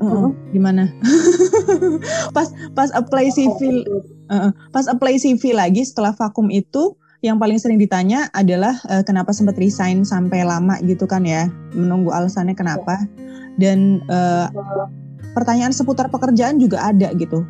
[0.00, 0.88] uh, gimana?
[2.36, 3.84] pas pas apply CV
[4.32, 9.36] uh, pas apply CV lagi setelah vakum itu yang paling sering ditanya adalah uh, kenapa
[9.36, 12.96] sempat resign sampai lama gitu kan ya menunggu alasannya kenapa
[13.60, 14.48] dan uh,
[15.36, 17.44] pertanyaan seputar pekerjaan juga ada gitu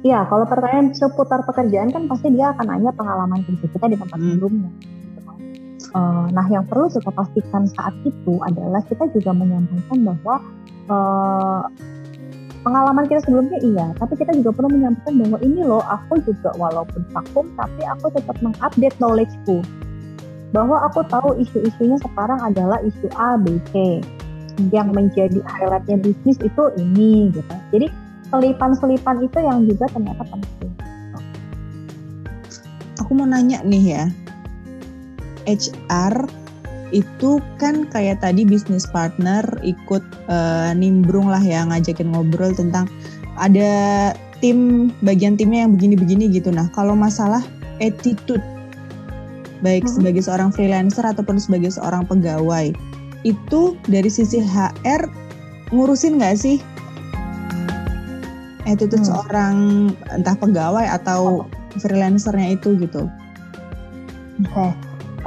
[0.00, 4.16] Iya, kalau pertanyaan seputar pekerjaan kan pasti dia akan nanya pengalaman kerja kita di tempat
[4.16, 4.28] hmm.
[4.32, 4.70] sebelumnya.
[5.90, 10.34] Uh, nah, yang perlu kita pastikan saat itu adalah kita juga menyampaikan bahwa
[10.86, 11.62] uh,
[12.62, 17.02] pengalaman kita sebelumnya iya, tapi kita juga perlu menyampaikan bahwa ini loh aku juga walaupun
[17.10, 19.58] vakum tapi aku tetap mengupdate knowledgeku
[20.54, 24.02] bahwa aku tahu isu-isunya sekarang adalah isu A, B, C
[24.68, 27.54] yang menjadi highlightnya bisnis itu ini gitu.
[27.72, 27.86] Jadi
[28.30, 30.72] selipan-selipan itu yang juga ternyata penting.
[33.02, 34.04] Aku mau nanya nih ya,
[35.46, 36.30] HR
[36.90, 42.90] itu kan kayak tadi bisnis partner ikut uh, nimbrung lah ya ngajakin ngobrol tentang
[43.38, 44.10] ada
[44.42, 46.50] tim bagian timnya yang begini-begini gitu.
[46.50, 47.42] Nah kalau masalah
[47.78, 48.42] attitude
[49.60, 49.92] baik hmm.
[49.92, 52.72] sebagai seorang freelancer ataupun sebagai seorang pegawai
[53.22, 55.04] itu dari sisi HR
[55.70, 56.56] ngurusin nggak sih
[58.70, 59.10] attitude hmm.
[59.10, 59.54] seorang
[60.14, 61.46] entah pegawai atau
[61.78, 63.10] freelancernya itu gitu?
[64.40, 64.70] Oke, okay.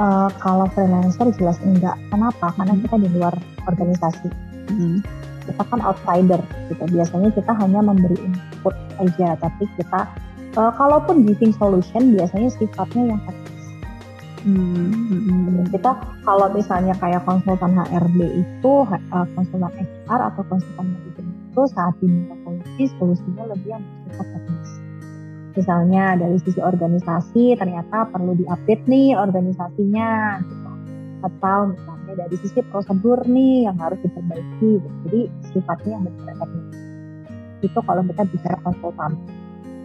[0.00, 1.94] uh, kalau freelancer jelas enggak.
[2.10, 2.50] Kenapa?
[2.56, 2.82] Karena hmm.
[2.88, 3.34] kita di luar
[3.68, 4.28] organisasi.
[4.72, 4.98] Hmm.
[5.44, 6.40] Kita kan outsider
[6.72, 6.84] gitu.
[6.88, 10.08] Biasanya kita hanya memberi input aja, tapi kita
[10.56, 13.22] uh, kalaupun giving solution biasanya sifatnya yang
[14.44, 15.72] Hmm, hmm.
[15.72, 21.94] Kita kalau misalnya kayak konsultan HRD itu uh, konsultan HR atau konsultan manajemen itu saat
[22.02, 22.36] diminta
[22.74, 24.70] solusi solusinya lebih yang bersifat teknis.
[25.54, 30.70] Misalnya dari sisi organisasi ternyata perlu diupdate nih organisasinya gitu.
[31.22, 34.82] Atau misalnya dari sisi prosedur nih yang harus diperbaiki.
[34.82, 34.88] Gitu.
[35.06, 35.20] Jadi
[35.54, 36.78] sifatnya yang bersifat teknis.
[37.62, 39.12] Itu kalau kita bicara konsultan.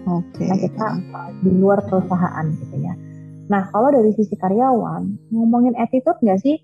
[0.10, 0.42] Oke.
[0.42, 0.48] Okay.
[0.50, 2.94] Nah kita uh, di luar perusahaan gitu ya.
[3.50, 6.62] Nah, kalau dari sisi karyawan, ngomongin attitude nggak sih?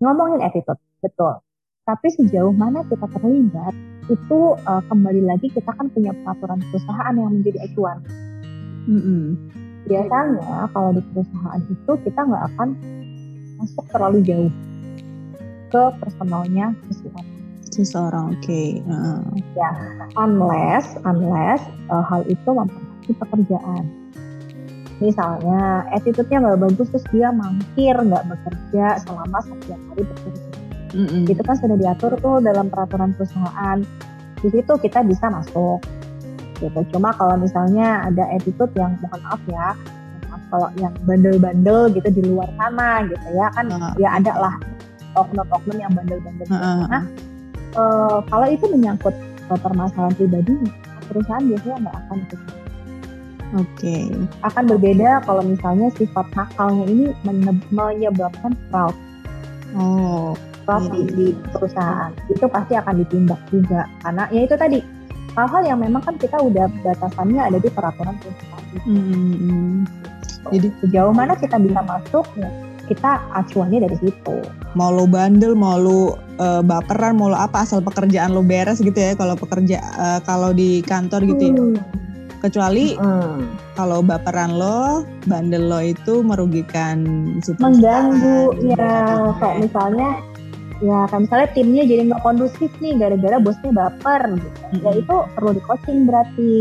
[0.00, 1.36] Ngomongin attitude, betul.
[1.84, 3.76] Tapi sejauh mana kita terlibat,
[4.08, 7.98] itu uh, kembali lagi kita kan punya peraturan perusahaan yang menjadi acuan.
[8.88, 9.22] Mm -hmm.
[9.88, 12.68] Biasanya kalau di perusahaan itu kita nggak akan
[13.60, 14.52] masuk terlalu jauh
[15.68, 17.26] ke personalnya seseorang.
[17.68, 18.42] Seseorang, oke.
[18.42, 18.80] Okay.
[18.88, 19.20] Uh.
[19.52, 19.70] Ya,
[20.16, 21.60] unless, unless
[21.92, 23.84] uh, hal itu mempengaruhi pekerjaan
[24.98, 30.47] misalnya attitude-nya nggak bagus terus dia mangkir nggak bekerja selama sekian hari bekerja
[30.92, 31.28] mm-hmm.
[31.28, 33.78] itu kan sudah diatur tuh dalam peraturan perusahaan
[34.38, 35.82] di situ kita bisa masuk
[36.58, 39.68] gitu cuma kalau misalnya ada attitude yang mohon maaf ya
[40.28, 43.94] maaf kalau yang bandel-bandel gitu di luar sana gitu ya kan uh.
[43.98, 44.54] ya ada lah
[45.14, 46.86] oknum-oknum yang bandel-bandel uh.
[46.90, 47.02] nah
[47.78, 49.14] uh, kalau itu menyangkut
[49.48, 50.54] permasalahan pribadi
[51.08, 52.40] perusahaan biasanya nggak akan ikut
[53.56, 53.80] Oke.
[53.80, 54.04] Okay.
[54.44, 57.04] Akan berbeda kalau misalnya sifat nakalnya ini
[57.72, 58.92] menyebabkan fraud.
[59.72, 60.36] Oh.
[60.68, 64.78] Fraud di, di perusahaan itu pasti akan ditindak juga karena ya itu tadi
[65.32, 68.64] hal-hal yang memang kan kita udah batasannya ada di peraturan perusahaan.
[68.84, 69.88] Hmm.
[70.52, 72.52] Jadi sejauh mana kita bisa masuk ya
[72.84, 74.36] kita acuannya dari situ.
[74.72, 78.96] Mau lo bandel, mau lo uh, baperan, mau lo apa asal pekerjaan lo beres gitu
[78.96, 81.56] ya kalau pekerja uh, kalau di kantor gitu ya.
[81.56, 82.08] Hmm
[82.38, 83.74] kecuali hmm.
[83.74, 87.02] kalau baperan lo bandel lo itu merugikan
[87.58, 90.22] mengganggu ya kayak misalnya
[90.78, 94.48] ya kayak misalnya timnya jadi nggak kondusif nih gara-gara bosnya baper gitu.
[94.58, 94.80] Hmm.
[94.84, 96.54] ya itu perlu di coaching berarti.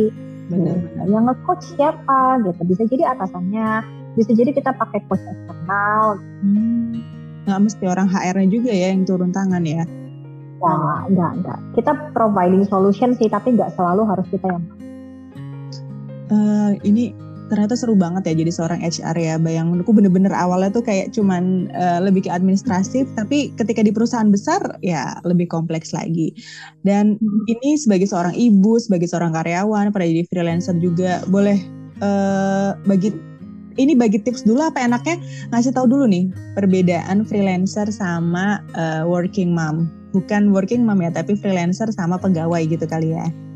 [0.48, 2.62] Benar, ya, yang nge-coach siapa gitu.
[2.64, 3.84] Bisa jadi atasannya
[4.16, 6.18] bisa jadi kita pakai coach eksternal.
[6.42, 7.04] Hmm.
[7.48, 9.88] nggak mesti orang HR-nya juga ya yang turun tangan ya?
[10.58, 10.74] Ya,
[11.08, 11.60] enggak, enggak.
[11.80, 14.64] Kita providing solution sih, tapi enggak selalu harus kita yang
[16.32, 17.16] uh, ini
[17.48, 19.36] ternyata seru banget ya jadi seorang HR ya.
[19.40, 24.62] Bayanganku bener-bener awalnya tuh kayak cuman uh, lebih ke administratif, tapi ketika di perusahaan besar
[24.84, 26.36] ya lebih kompleks lagi.
[26.84, 27.54] Dan hmm.
[27.58, 31.58] ini sebagai seorang ibu, sebagai seorang karyawan, pada jadi freelancer juga boleh
[32.04, 33.16] uh, bagi
[33.78, 35.22] ini bagi tips dulu apa enaknya
[35.54, 39.88] ngasih tahu dulu nih perbedaan freelancer sama uh, working mom.
[40.12, 43.47] Bukan working mom ya, tapi freelancer sama pegawai gitu kali ya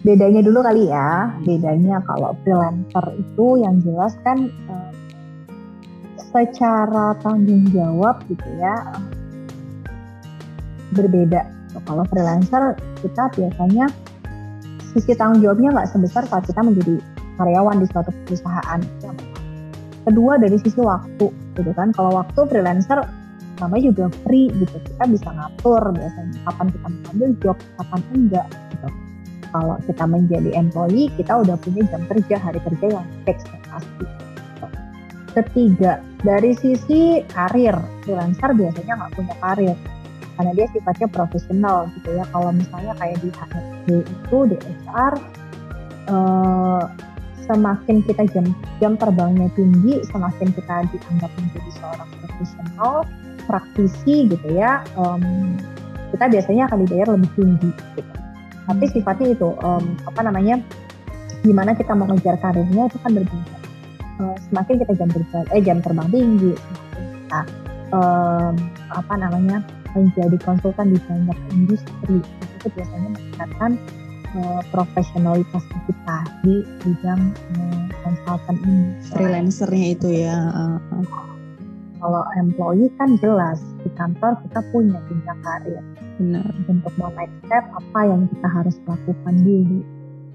[0.00, 1.32] bedanya dulu kali ya.
[1.44, 4.92] Bedanya kalau freelancer itu yang jelas kan uh,
[6.30, 8.74] secara tanggung jawab gitu ya
[10.96, 11.46] berbeda.
[11.86, 13.86] Kalau freelancer kita biasanya
[14.90, 16.98] sisi tanggung jawabnya nggak sebesar saat kita menjadi
[17.38, 18.80] karyawan di suatu perusahaan.
[20.00, 21.92] Kedua dari sisi waktu gitu kan.
[21.92, 23.04] Kalau waktu freelancer
[23.60, 24.76] namanya juga free gitu.
[24.80, 28.88] Kita bisa ngatur biasanya kapan kita mengambil job kapan enggak gitu
[29.50, 34.06] kalau kita menjadi employee kita udah punya jam kerja hari kerja yang fix pasti.
[35.30, 39.76] Ketiga dari sisi karir freelancer biasanya nggak punya karir
[40.34, 42.24] karena dia sifatnya profesional gitu ya.
[42.32, 45.14] Kalau misalnya kayak di HRD itu di HR
[46.10, 46.84] eh,
[47.50, 48.46] semakin kita jam
[48.78, 52.94] jam terbangnya tinggi semakin kita dianggap menjadi seorang profesional
[53.50, 55.58] praktisi gitu ya um,
[56.14, 58.12] kita biasanya akan dibayar lebih tinggi gitu
[58.70, 60.62] tapi sifatnya itu um, apa namanya
[61.42, 63.58] gimana kita mau ngejar karirnya itu kan berbeda.
[64.22, 67.40] Uh, semakin kita jam terbang eh jam terbang tinggi semakin kita
[67.90, 68.54] um,
[68.94, 69.58] apa namanya
[69.90, 73.70] menjadi konsultan di banyak industri itu biasanya meningkatkan
[74.38, 78.86] uh, profesionalitas kita di bidang uh, konsultan ini.
[79.10, 81.29] Freelancernya itu ya uh, uh.
[82.00, 85.82] Kalau employee kan jelas di kantor kita punya jenjang karir.
[86.16, 86.52] Benar.
[86.68, 89.80] Untuk mau next step apa yang kita harus lakukan dulu?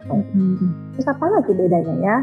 [0.06, 0.70] Hmm.
[0.94, 2.18] terus apa lagi bedanya ya?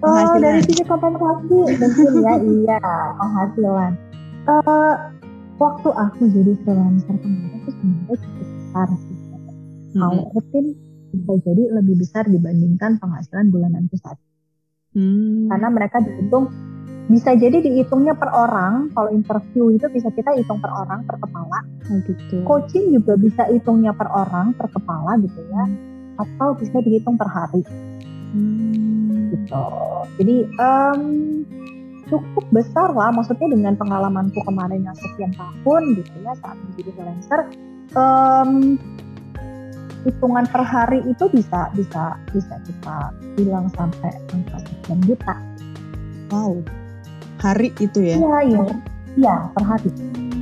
[0.00, 2.80] Oh dari sisi kompensasi mungkin ya iya
[3.20, 3.92] penghasilan.
[4.48, 4.94] Uh,
[5.60, 9.16] waktu aku jadi freelancer kemarin itu sebenarnya cukup besar sih.
[9.92, 10.66] Mau rutin
[11.12, 14.16] bisa jadi lebih besar dibandingkan penghasilan bulanan saat
[14.98, 15.48] hmm.
[15.52, 16.52] karena mereka dihitung
[17.08, 21.64] bisa jadi dihitungnya per orang kalau interview itu bisa kita hitung per orang per kepala
[21.64, 22.36] oh, gitu.
[22.44, 26.20] coaching juga bisa hitungnya per orang per kepala gitu ya hmm.
[26.20, 27.64] atau bisa dihitung per hari
[28.36, 29.32] hmm.
[29.32, 29.64] gitu
[30.20, 31.02] jadi um,
[32.12, 37.40] cukup besar lah maksudnya dengan pengalamanku kemarin yang sekian tahun gitu ya saat menjadi freelancer
[37.96, 38.76] um,
[40.04, 42.96] hitungan per hari itu bisa bisa bisa kita
[43.34, 45.34] bilang sampai angka sekian juta.
[46.28, 46.60] Wow,
[47.38, 48.16] hari itu ya?
[48.18, 48.64] Iya iya,
[49.18, 49.90] iya per hari,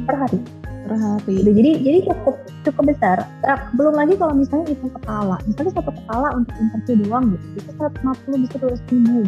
[0.05, 0.39] per hari.
[0.87, 1.37] Per hari.
[1.43, 3.27] Jadi jadi cukup cukup besar.
[3.75, 8.45] Belum lagi kalau misalnya hitung kepala, misalnya satu kepala untuk interview doang gitu, itu 150
[8.47, 9.21] bisa 200 ribu.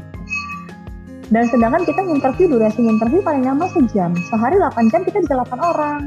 [1.28, 4.16] Dan sedangkan kita interview durasi interview paling lama sejam.
[4.32, 6.00] Sehari 8 jam kita bisa 8 orang.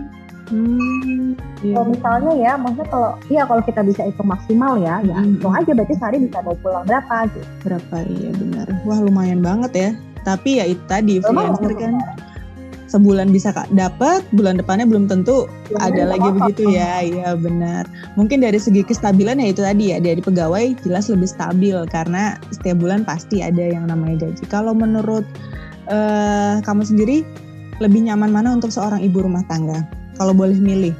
[0.52, 1.80] Hmm, iya.
[1.80, 5.40] Kalau misalnya ya, maksudnya kalau iya kalau kita bisa hitung maksimal ya, ya hmm.
[5.40, 7.48] hitung aja berarti sehari bisa bawa pulang berapa gitu.
[7.64, 8.68] Berapa iya benar.
[8.84, 9.90] Wah lumayan banget ya.
[10.24, 11.98] Tapi ya itu tadi freelancer kan
[12.92, 17.00] sebulan bisa kak dapat, bulan depannya belum tentu ya, ada lagi apa, begitu ya.
[17.00, 17.88] Iya benar.
[18.20, 22.84] Mungkin dari segi kestabilan ya itu tadi ya dari pegawai jelas lebih stabil karena setiap
[22.84, 24.44] bulan pasti ada yang namanya gaji.
[24.52, 25.24] Kalau menurut
[25.88, 27.24] uh, kamu sendiri
[27.80, 29.88] lebih nyaman mana untuk seorang ibu rumah tangga?
[30.22, 30.94] kalau boleh milih?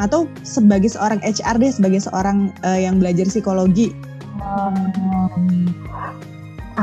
[0.00, 3.92] Atau sebagai seorang HR deh, sebagai seorang uh, yang belajar psikologi?
[4.40, 5.68] Um,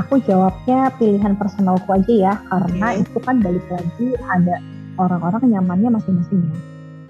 [0.03, 3.01] aku jawabnya pilihan personalku aja ya, karena okay.
[3.07, 4.59] itu kan balik lagi ada
[4.99, 6.57] orang-orang nyamannya masing-masing ya.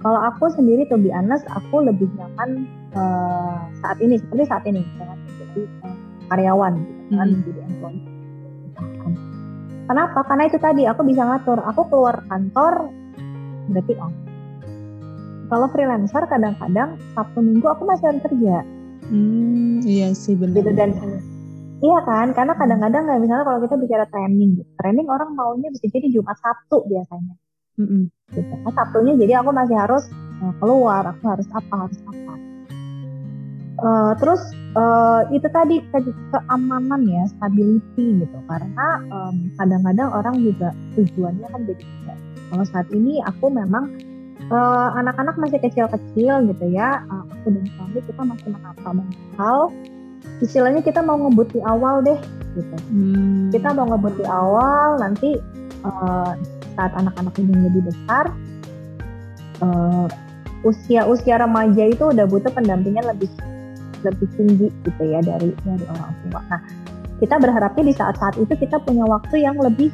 [0.05, 4.85] Kalau aku sendiri tuh be honest, aku lebih nyaman uh, saat ini seperti saat ini
[4.85, 5.97] dengan menjadi uh,
[6.29, 7.35] karyawan, gitu, kan, hmm.
[7.41, 8.03] menjadi employee.
[9.83, 10.19] Kenapa?
[10.23, 11.59] Karena itu tadi aku bisa ngatur.
[11.67, 12.87] Aku keluar kantor
[13.67, 14.15] berarti off.
[15.51, 18.63] Kalau freelancer kadang-kadang Sabtu Minggu aku masih harus kerja.
[19.11, 20.63] Hmm, iya sih benar.
[20.63, 20.95] Gitu, dan
[21.83, 26.07] iya kan, karena kadang-kadang kayak misalnya kalau kita bicara training, training orang maunya bisa jadi
[26.07, 27.35] Jumat Sabtu biasanya.
[27.75, 28.03] Mm -hmm.
[28.31, 28.53] Gitu.
[28.63, 30.03] Nah, Sabtunya jadi aku masih harus
[30.39, 32.33] uh, keluar, aku harus apa, harus apa.
[33.83, 34.39] Uh, terus
[34.79, 35.99] uh, itu tadi ke
[36.31, 38.37] keamanan ya, stability gitu.
[38.47, 38.87] Karena
[39.59, 41.83] kadang-kadang um, orang juga tujuannya kan jadi
[42.53, 43.89] kalau saat ini aku memang
[44.53, 47.01] uh, anak-anak masih kecil-kecil gitu ya.
[47.09, 48.91] Uh, aku dan suami kita masih menata
[49.41, 49.73] hal.
[50.43, 52.19] Istilahnya kita mau ngebut di awal deh
[52.57, 52.75] gitu.
[52.91, 53.49] Hmm.
[53.49, 55.39] Kita mau ngebut di awal nanti
[55.83, 56.33] uh,
[56.73, 58.33] saat anak-anak ini lebih besar
[59.61, 60.07] uh,
[60.63, 63.29] usia-usia remaja itu udah butuh pendampingan lebih
[64.03, 66.41] lebih tinggi gitu ya dari dari orang tua.
[66.51, 66.61] Nah,
[67.23, 69.93] kita berharapnya di saat-saat itu kita punya waktu yang lebih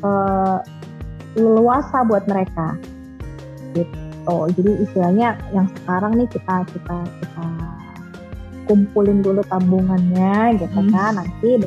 [0.00, 0.64] uh,
[1.36, 2.74] leluasa buat mereka
[3.76, 4.10] gitu
[4.54, 7.46] jadi istilahnya yang sekarang nih kita kita kita
[8.70, 10.94] kumpulin dulu tabungannya gitu hmm.
[10.94, 11.18] kan.
[11.18, 11.58] Nanti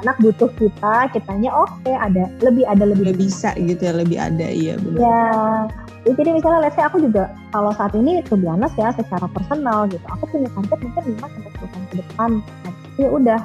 [0.00, 4.18] anak butuh kita kitanya oke okay, ada lebih ada lebih, lebih bisa gitu ya lebih
[4.20, 8.70] ada iya benar ya jadi misalnya let's say aku juga kalau saat ini tuh biasa
[8.78, 12.30] ya secara personal gitu aku punya target mungkin 5 sampai 10 tahun ke depan.
[12.38, 13.40] Nah, ya udah.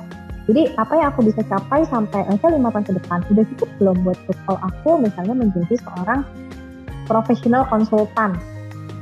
[0.50, 3.98] Jadi apa yang aku bisa capai sampai misalnya lima tahun ke depan udah cukup belum
[4.04, 6.22] buat kalau aku misalnya menjadi seorang
[7.06, 8.36] profesional konsultan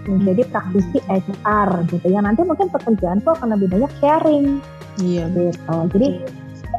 [0.08, 0.52] menjadi hmm.
[0.54, 4.64] praktisi HR gitu ya nanti mungkin pekerjaanku akan lebih banyak sharing
[5.04, 6.08] iya gitu jadi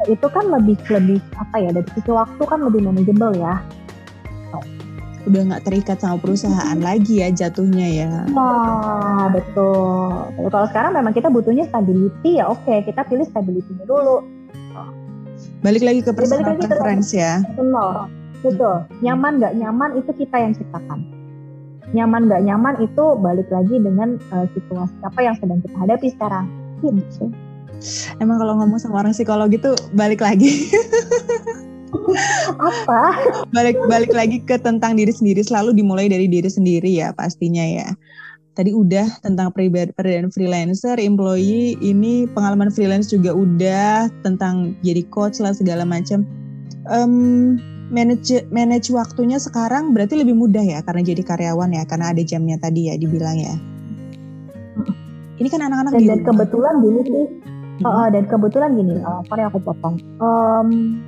[0.09, 3.61] itu kan lebih lebih apa ya dari sisi waktu kan lebih manageable ya
[5.29, 6.81] udah nggak terikat sama perusahaan hmm.
[6.81, 8.11] lagi ya jatuhnya ya.
[8.33, 10.33] Nah, betul.
[10.49, 14.25] Kalau sekarang memang kita butuhnya stability ya oke, kita pilih stability-nya dulu.
[15.61, 17.45] Balik lagi ke personal lagi preference ya.
[17.53, 18.09] Betul.
[18.41, 18.75] Betul.
[19.05, 21.20] Nyaman nggak nyaman itu kita yang ciptakan.
[21.91, 26.45] Nyaman nggak nyaman itu balik lagi dengan uh, situasi apa yang sedang kita hadapi sekarang.
[26.81, 27.29] Gitu.
[28.21, 30.71] Emang kalau ngomong sama orang psikolog itu balik lagi.
[32.71, 33.03] apa?
[33.51, 37.91] Balik balik lagi ke tentang diri sendiri selalu dimulai dari diri sendiri ya pastinya ya
[38.55, 45.55] tadi udah tentang perbedaan freelancer, employee, ini pengalaman freelance juga udah tentang jadi coach lah
[45.55, 46.27] segala macam.
[46.89, 47.55] Um,
[47.91, 52.57] manage manage waktunya sekarang berarti lebih mudah ya karena jadi karyawan ya karena ada jamnya
[52.57, 53.53] tadi ya dibilang ya.
[55.37, 57.25] Ini kan anak-anak dan, dan kebetulan gini sih.
[57.81, 57.85] Hmm.
[57.85, 59.97] Uh, dan kebetulan gini, uh, sorry aku potong.
[60.21, 61.01] Um,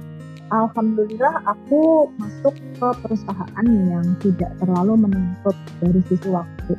[0.50, 6.78] Alhamdulillah aku masuk ke perusahaan yang tidak terlalu menuntut dari sisi waktu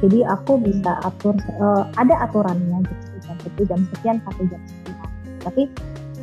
[0.00, 2.80] jadi aku bisa atur uh, ada aturannya
[3.28, 4.96] gitu jam sekian satu jam sekian
[5.40, 5.62] tapi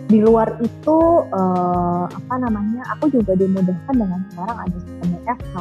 [0.08, 0.98] di luar itu
[1.36, 5.56] uh, apa namanya aku juga dimudahkan dengan sekarang ada sistem FH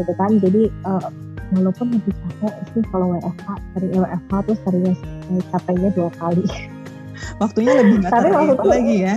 [0.00, 1.12] gitu kan jadi uh,
[1.52, 6.44] walaupun lebih capek sih kalau WFH dari WFH tuh serius eh, capeknya dua kali.
[7.42, 9.14] Waktunya lebih nggak terlalu lagi ya?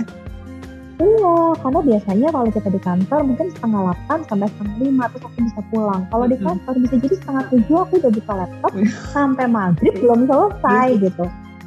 [0.96, 5.38] Iya, karena biasanya kalau kita di kantor mungkin setengah delapan sampai setengah lima terus aku
[5.44, 6.02] bisa pulang.
[6.08, 8.72] Kalau di kantor bisa jadi setengah tujuh aku udah buka laptop
[9.12, 11.24] sampai maghrib belum selesai gitu.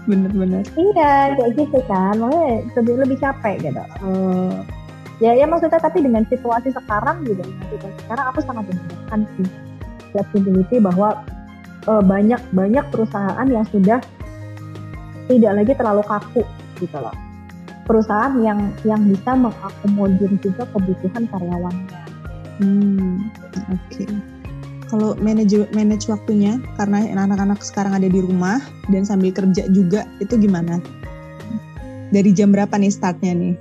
[0.09, 0.65] Bener-bener.
[0.73, 2.17] Iya, kayak gitu kan.
[2.17, 3.83] Makanya lebih lebih capek gitu.
[4.01, 4.65] Uh,
[5.21, 9.47] ya ya maksudnya tapi dengan situasi sekarang juga situasi sekarang aku sangat membutuhkan sih
[10.15, 11.09] flexibility bahwa
[11.91, 13.99] uh, banyak banyak perusahaan yang sudah
[15.27, 16.43] tidak lagi terlalu kaku
[16.79, 17.11] gitu loh
[17.83, 21.97] perusahaan yang yang bisa mengakomodir juga kebutuhan karyawannya.
[22.61, 23.33] Hmm,
[23.73, 23.81] oke.
[23.89, 24.38] Okay.
[24.89, 28.57] Kalau manage manage waktunya karena anak-anak sekarang ada di rumah
[28.89, 30.81] dan sambil kerja juga itu gimana?
[32.09, 33.53] Dari jam berapa nih startnya nih?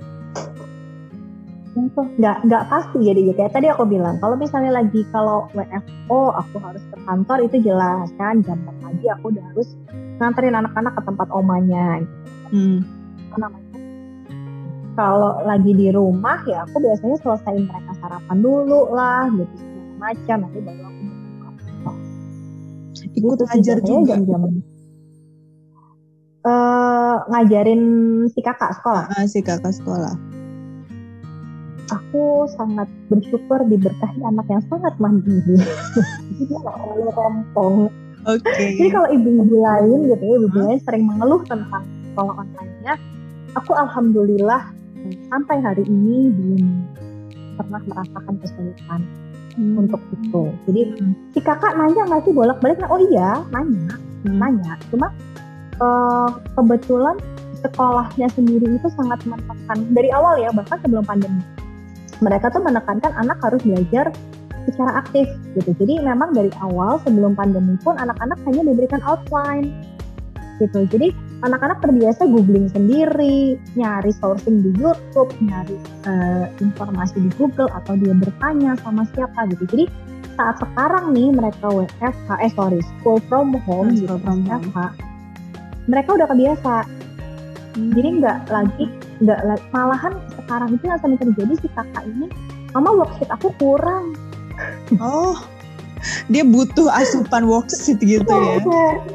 [2.19, 6.83] nggak nggak pasti jadi kayak tadi aku bilang kalau misalnya lagi kalau WFO aku harus
[6.91, 9.69] ke kantor itu jelas kan jam pagi aku udah harus
[10.19, 12.15] nganterin anak-anak ke tempat omanya gitu.
[12.51, 12.79] Hmm.
[13.31, 13.69] Apa namanya
[14.99, 20.37] kalau lagi di rumah ya aku biasanya selesaiin mereka sarapan dulu lah gitu segala macam
[20.43, 20.98] nanti baru aku
[22.89, 24.17] ikut gitu ngajar juga.
[24.17, 24.41] jam-jam
[26.45, 27.81] uh, ngajarin
[28.31, 29.05] si kakak sekolah?
[29.11, 30.15] Uh, si kakak sekolah.
[31.89, 35.57] Aku sangat bersyukur diberkahi anak yang sangat mandiri.
[35.57, 37.77] Jadi dia nggak terlalu rempong
[38.27, 38.43] Oke.
[38.51, 38.75] Okay.
[38.75, 42.93] Jadi kalau ibu-ibu lain gitu ya, ibu-ibu lain sering mengeluh tentang sekolah online-nya,
[43.55, 44.75] aku alhamdulillah
[45.31, 46.63] sampai hari ini belum
[47.55, 49.01] pernah merasakan kesulitan
[49.59, 49.75] hmm.
[49.75, 50.43] untuk itu.
[50.71, 51.13] Jadi hmm.
[51.35, 52.79] si kakak nanya nggak sih bolak-balik?
[52.87, 54.39] Oh iya, nanya, hmm.
[54.39, 54.73] nanya.
[54.87, 55.11] Cuma
[55.83, 57.19] uh, kebetulan
[57.59, 61.43] sekolahnya sendiri itu sangat menekan dari awal ya, bahkan sebelum pandemi.
[62.23, 64.11] Mereka tuh menekankan anak harus belajar
[64.63, 65.71] secara aktif gitu.
[65.75, 69.75] Jadi memang dari awal sebelum pandemi pun anak-anak hanya diberikan outline
[70.59, 70.85] gitu.
[70.91, 77.95] Jadi anak-anak terbiasa googling sendiri, nyari sourcing di YouTube, nyari uh, informasi di Google atau
[77.95, 79.63] dia bertanya sama siapa gitu.
[79.71, 79.85] Jadi
[80.39, 84.95] saat sekarang nih mereka WFH, eh sorry, school from home, gitu, from WFH,
[85.91, 86.75] mereka udah kebiasa.
[87.75, 87.91] Hmm.
[87.95, 88.85] Jadi nggak lagi,
[89.19, 89.39] nggak
[89.75, 92.27] malahan sekarang itu yang sampai terjadi si kakak ini,
[92.71, 94.15] mama worksheet aku kurang.
[94.99, 95.35] Oh,
[96.31, 98.59] dia butuh asupan worksheet gitu ya.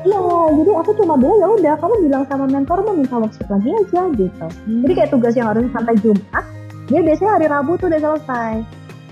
[0.04, 0.20] Iya
[0.54, 4.00] jadi aku cuma bilang ya udah kamu bilang sama mentor mau minta worksheet lagi aja
[4.14, 4.46] gitu.
[4.46, 4.82] Hmm.
[4.84, 6.44] jadi kayak tugas yang harus sampai Jumat
[6.84, 8.54] dia biasanya hari Rabu tuh udah selesai.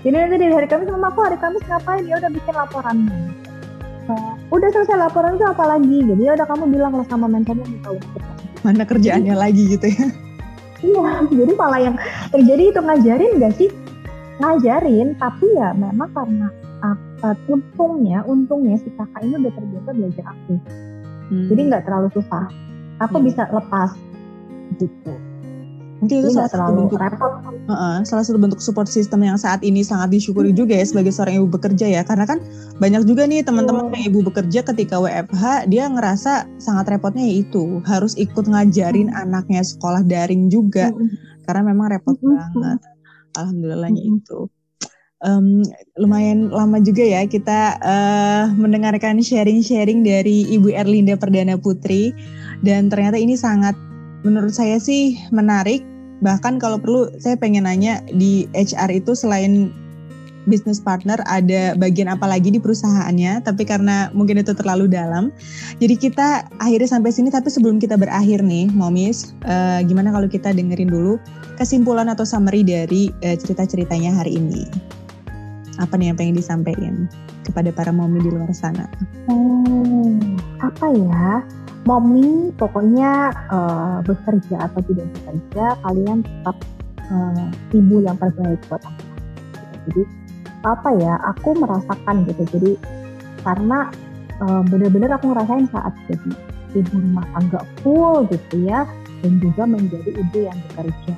[0.03, 2.03] Jadi nanti dari hari Kamis sama aku hari Kamis ngapain?
[2.05, 2.97] Ya udah bikin laporan.
[4.03, 5.97] Nah, udah selesai laporan itu apa lagi?
[6.05, 10.07] Jadi ya udah kamu bilang lah sama mentornya minta worksheet mana kerjaannya lagi gitu ya.
[10.83, 11.95] Iya jadi malah yang
[12.31, 13.69] terjadi itu ngajarin gak sih?
[14.39, 16.47] Ngajarin tapi ya memang karena
[17.23, 20.59] uh, untungnya untungnya si kakak ini udah terbiasa belajar aktif
[21.31, 21.47] hmm.
[21.49, 22.45] jadi nggak terlalu susah
[22.99, 23.25] aku hmm.
[23.31, 23.89] bisa lepas
[24.77, 25.13] gitu
[26.03, 26.99] mungkin itu salah satu bentuk
[27.63, 30.59] Uh, uh, salah satu bentuk support system yang saat ini sangat disyukuri hmm.
[30.59, 32.43] juga ya sebagai seorang ibu bekerja ya karena kan
[32.75, 38.19] banyak juga nih teman-teman yang ibu bekerja ketika WFH dia ngerasa sangat repotnya yaitu harus
[38.19, 39.15] ikut ngajarin hmm.
[39.15, 41.47] anaknya sekolah daring juga hmm.
[41.47, 42.35] karena memang repot hmm.
[42.35, 42.79] banget
[43.39, 44.19] alhamdulillahnya hmm.
[44.19, 44.39] itu
[45.23, 45.63] um,
[45.97, 52.13] lumayan lama juga ya kita uh, mendengarkan sharing-sharing dari Ibu Erlinda Perdana Putri.
[52.63, 53.73] Dan ternyata ini sangat
[54.27, 55.81] menurut saya sih menarik.
[56.23, 59.75] Bahkan kalau perlu saya pengen nanya di HR itu selain
[60.43, 63.43] business partner ada bagian apa lagi di perusahaannya?
[63.43, 65.35] Tapi karena mungkin itu terlalu dalam.
[65.83, 70.55] Jadi kita akhirnya sampai sini tapi sebelum kita berakhir nih momis uh, gimana kalau kita
[70.55, 71.19] dengerin dulu
[71.59, 74.63] kesimpulan atau summary dari uh, cerita-ceritanya hari ini
[75.81, 77.09] apa nih yang pengen disampaikan
[77.41, 78.85] kepada para mommy di luar sana?
[79.25, 81.41] Hmm, apa ya?
[81.83, 86.57] Mommy pokoknya uh, bekerja atau tidak bekerja, kalian tetap
[87.11, 89.03] uh, ibu yang terbaik buat aku.
[89.89, 90.03] Jadi
[90.63, 91.13] apa ya?
[91.35, 92.43] Aku merasakan gitu.
[92.55, 92.71] Jadi
[93.43, 93.91] karena
[94.39, 96.31] uh, benar-benar aku ngerasain saat jadi
[96.73, 98.87] ibu rumah tangga full gitu ya,
[99.19, 101.15] dan juga menjadi ibu yang bekerja.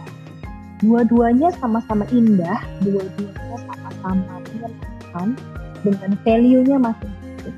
[0.84, 3.58] Dua-duanya sama-sama indah, dua-duanya
[4.06, 5.28] sama-sama menyenangkan
[5.82, 7.58] dengan value-nya masing-masing.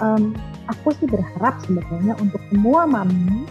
[0.00, 0.32] Um,
[0.72, 3.44] aku sih berharap sebetulnya untuk semua mami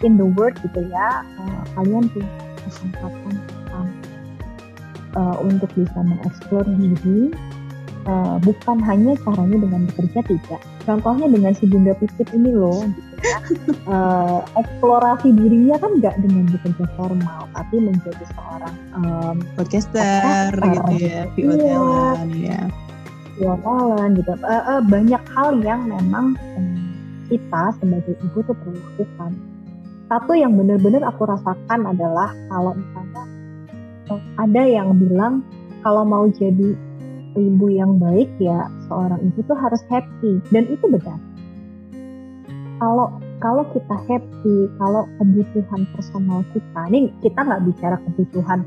[0.00, 2.32] in the world gitu ya, uh, kalian punya
[2.64, 3.36] kesempatan
[5.16, 7.30] uh, untuk bisa mengeksplor diri,
[8.08, 10.60] uh, bukan hanya caranya dengan bekerja tidak.
[10.82, 13.36] Contohnya dengan si Bunda Pipit ini loh, gitu ya.
[13.86, 21.20] Uh, eksplorasi dirinya kan nggak dengan bekerja formal, tapi menjadi seorang um, podcaster gitu ya,
[21.34, 21.54] VO
[22.34, 22.60] iya.
[22.60, 22.62] ya.
[23.40, 26.76] jualan gitu uh, uh, banyak hal yang memang um,
[27.32, 29.32] kita sebagai ibu tuh perlu lakukan
[30.12, 33.24] satu yang benar-benar aku rasakan adalah kalau misalnya
[34.36, 35.40] ada yang bilang
[35.80, 36.76] kalau mau jadi
[37.32, 41.16] ibu yang baik ya seorang ibu tuh harus happy dan itu benar
[42.82, 43.06] kalau
[43.38, 48.66] kalau kita happy kalau kebutuhan personal kita ini kita nggak bicara kebutuhan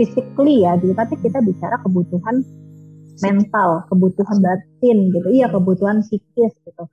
[0.00, 2.40] physically ya gitu tapi kita bicara kebutuhan
[3.20, 5.28] mental kebutuhan batin gitu.
[5.28, 6.84] Iya kebutuhan psikis gitu.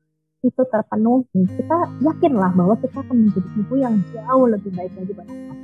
[0.43, 1.47] Itu terpenuhi.
[1.55, 5.57] Kita yakinlah bahwa kita akan menjadi ibu yang jauh lebih baik lagi buat anak.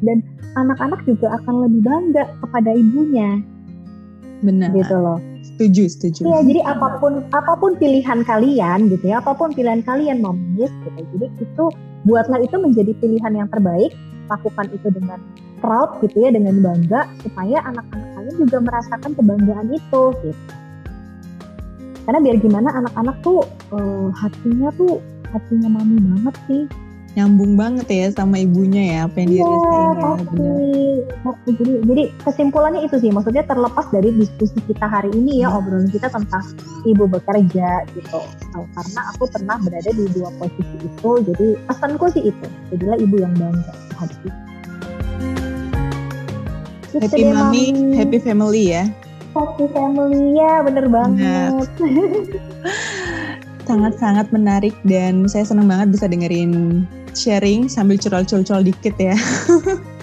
[0.00, 0.18] Dan
[0.56, 3.40] anak-anak juga akan lebih bangga kepada ibunya.
[4.40, 4.72] Benar.
[4.72, 5.20] Gitu loh.
[5.46, 6.20] Setuju, setuju.
[6.26, 10.34] Iya, jadi apa pun apa pun pilihan kalian gitu ya, apa pun pilihan kalian mau
[10.58, 10.88] gitu.
[10.94, 11.64] Jadi itu
[12.04, 13.94] buatlah itu menjadi pilihan yang terbaik,
[14.26, 15.22] lakukan itu dengan
[15.62, 20.52] proud gitu ya, dengan bangga supaya anak-anak kalian juga merasakan kebanggaan itu gitu.
[22.06, 23.42] Karena biar gimana anak-anak tuh
[23.74, 25.02] uh, hatinya tuh
[25.34, 26.62] hatinya mami banget sih
[27.16, 30.12] nyambung banget ya sama ibunya ya apa yang dia rasain ya
[31.48, 35.56] jadi jadi kesimpulannya itu sih maksudnya terlepas dari diskusi kita hari ini ya hmm.
[35.56, 36.44] obrolan kita tentang
[36.84, 38.20] ibu bekerja gitu.
[38.52, 43.16] Oh, karena aku pernah berada di dua posisi itu jadi pesanku sih itu jadilah ibu
[43.16, 44.28] yang bangga hati
[47.00, 47.64] happy mami
[47.96, 48.84] happy family ya.
[49.32, 51.52] Happy family ya bener banget.
[53.68, 56.84] Sangat-sangat menarik dan saya senang banget bisa dengerin
[57.16, 59.16] sharing sambil curol-curol dikit ya.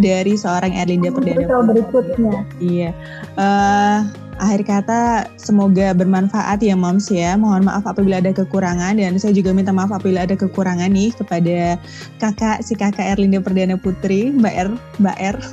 [0.00, 1.60] dari seorang Erlinda Perdana.
[1.64, 2.44] berikutnya.
[2.58, 2.90] Iya.
[3.36, 4.08] Uh,
[4.40, 5.00] akhir kata
[5.36, 7.36] semoga bermanfaat ya moms ya.
[7.36, 11.76] Mohon maaf apabila ada kekurangan dan saya juga minta maaf apabila ada kekurangan nih kepada
[12.16, 14.68] kakak si kakak Erlinda Perdana Putri, Mbak R,
[15.04, 15.36] Mbak R.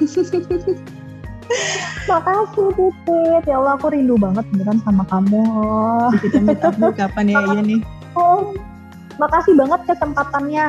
[2.08, 5.44] Makasih Titit, ya Allah aku rindu banget beneran sama kamu.
[6.20, 7.82] Kita meet up kapan ya, iya nih.
[8.18, 8.50] Oh,
[9.18, 10.66] makasih banget kesempatannya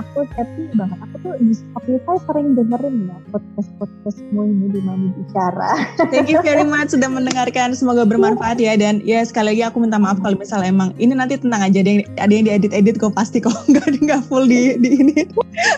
[0.00, 0.98] aku happy banget.
[1.04, 5.70] Aku tuh di Spotify sering dengerin ya podcast podcastmu ini di mana bicara.
[6.12, 7.76] Thank you very much sudah mendengarkan.
[7.76, 8.74] Semoga bermanfaat ya.
[8.80, 11.78] Dan ya sekali lagi aku minta maaf kalau misalnya emang ini nanti tenang aja.
[11.80, 15.16] Ada yang ada yang diedit edit kok pasti kok nggak nggak full di di ini.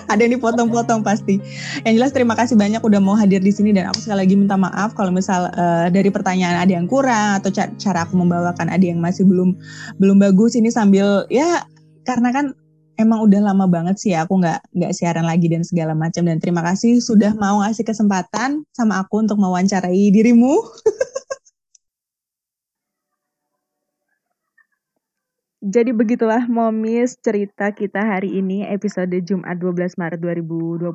[0.07, 1.43] Ada yang dipotong-potong pasti.
[1.83, 3.75] Yang jelas terima kasih banyak udah mau hadir di sini.
[3.75, 7.51] Dan aku sekali lagi minta maaf kalau misal uh, dari pertanyaan ada yang kurang atau
[7.51, 9.59] cara, cara aku membawakan ada yang masih belum
[9.99, 10.55] belum bagus.
[10.55, 11.66] Ini sambil ya
[12.03, 12.55] karena kan
[13.01, 16.39] emang udah lama banget sih ya aku nggak nggak siaran lagi dan segala macam dan
[16.39, 20.61] terima kasih sudah mau ngasih kesempatan sama aku untuk mewawancarai dirimu.
[25.63, 30.91] Jadi begitulah momis cerita kita hari ini episode Jumat 12 Maret 2021.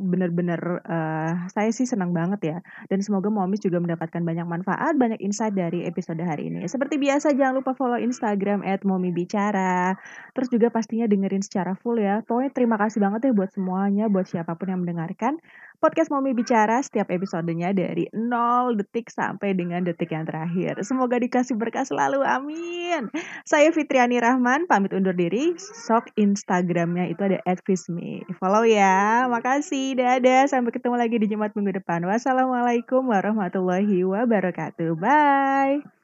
[0.00, 2.58] Bener-bener uh, saya sih senang banget ya.
[2.88, 6.64] Dan semoga momis juga mendapatkan banyak manfaat, banyak insight dari episode hari ini.
[6.64, 9.92] Seperti biasa jangan lupa follow Instagram at momibicara.
[10.32, 12.24] Terus juga pastinya dengerin secara full ya.
[12.24, 15.36] Pokoknya terima kasih banget ya buat semuanya, buat siapa pun yang mendengarkan
[15.80, 20.76] podcast Momi Bicara setiap episodenya dari 0 detik sampai dengan detik yang terakhir.
[20.84, 23.08] Semoga dikasih berkah selalu, amin.
[23.48, 25.56] Saya Fitriani Rahman, pamit undur diri.
[25.58, 28.22] Sok Instagramnya itu ada @fisme.
[28.36, 30.46] Follow ya, makasih, dadah.
[30.46, 32.04] Sampai ketemu lagi di Jumat minggu depan.
[32.04, 34.94] Wassalamualaikum warahmatullahi wabarakatuh.
[35.00, 35.99] Bye.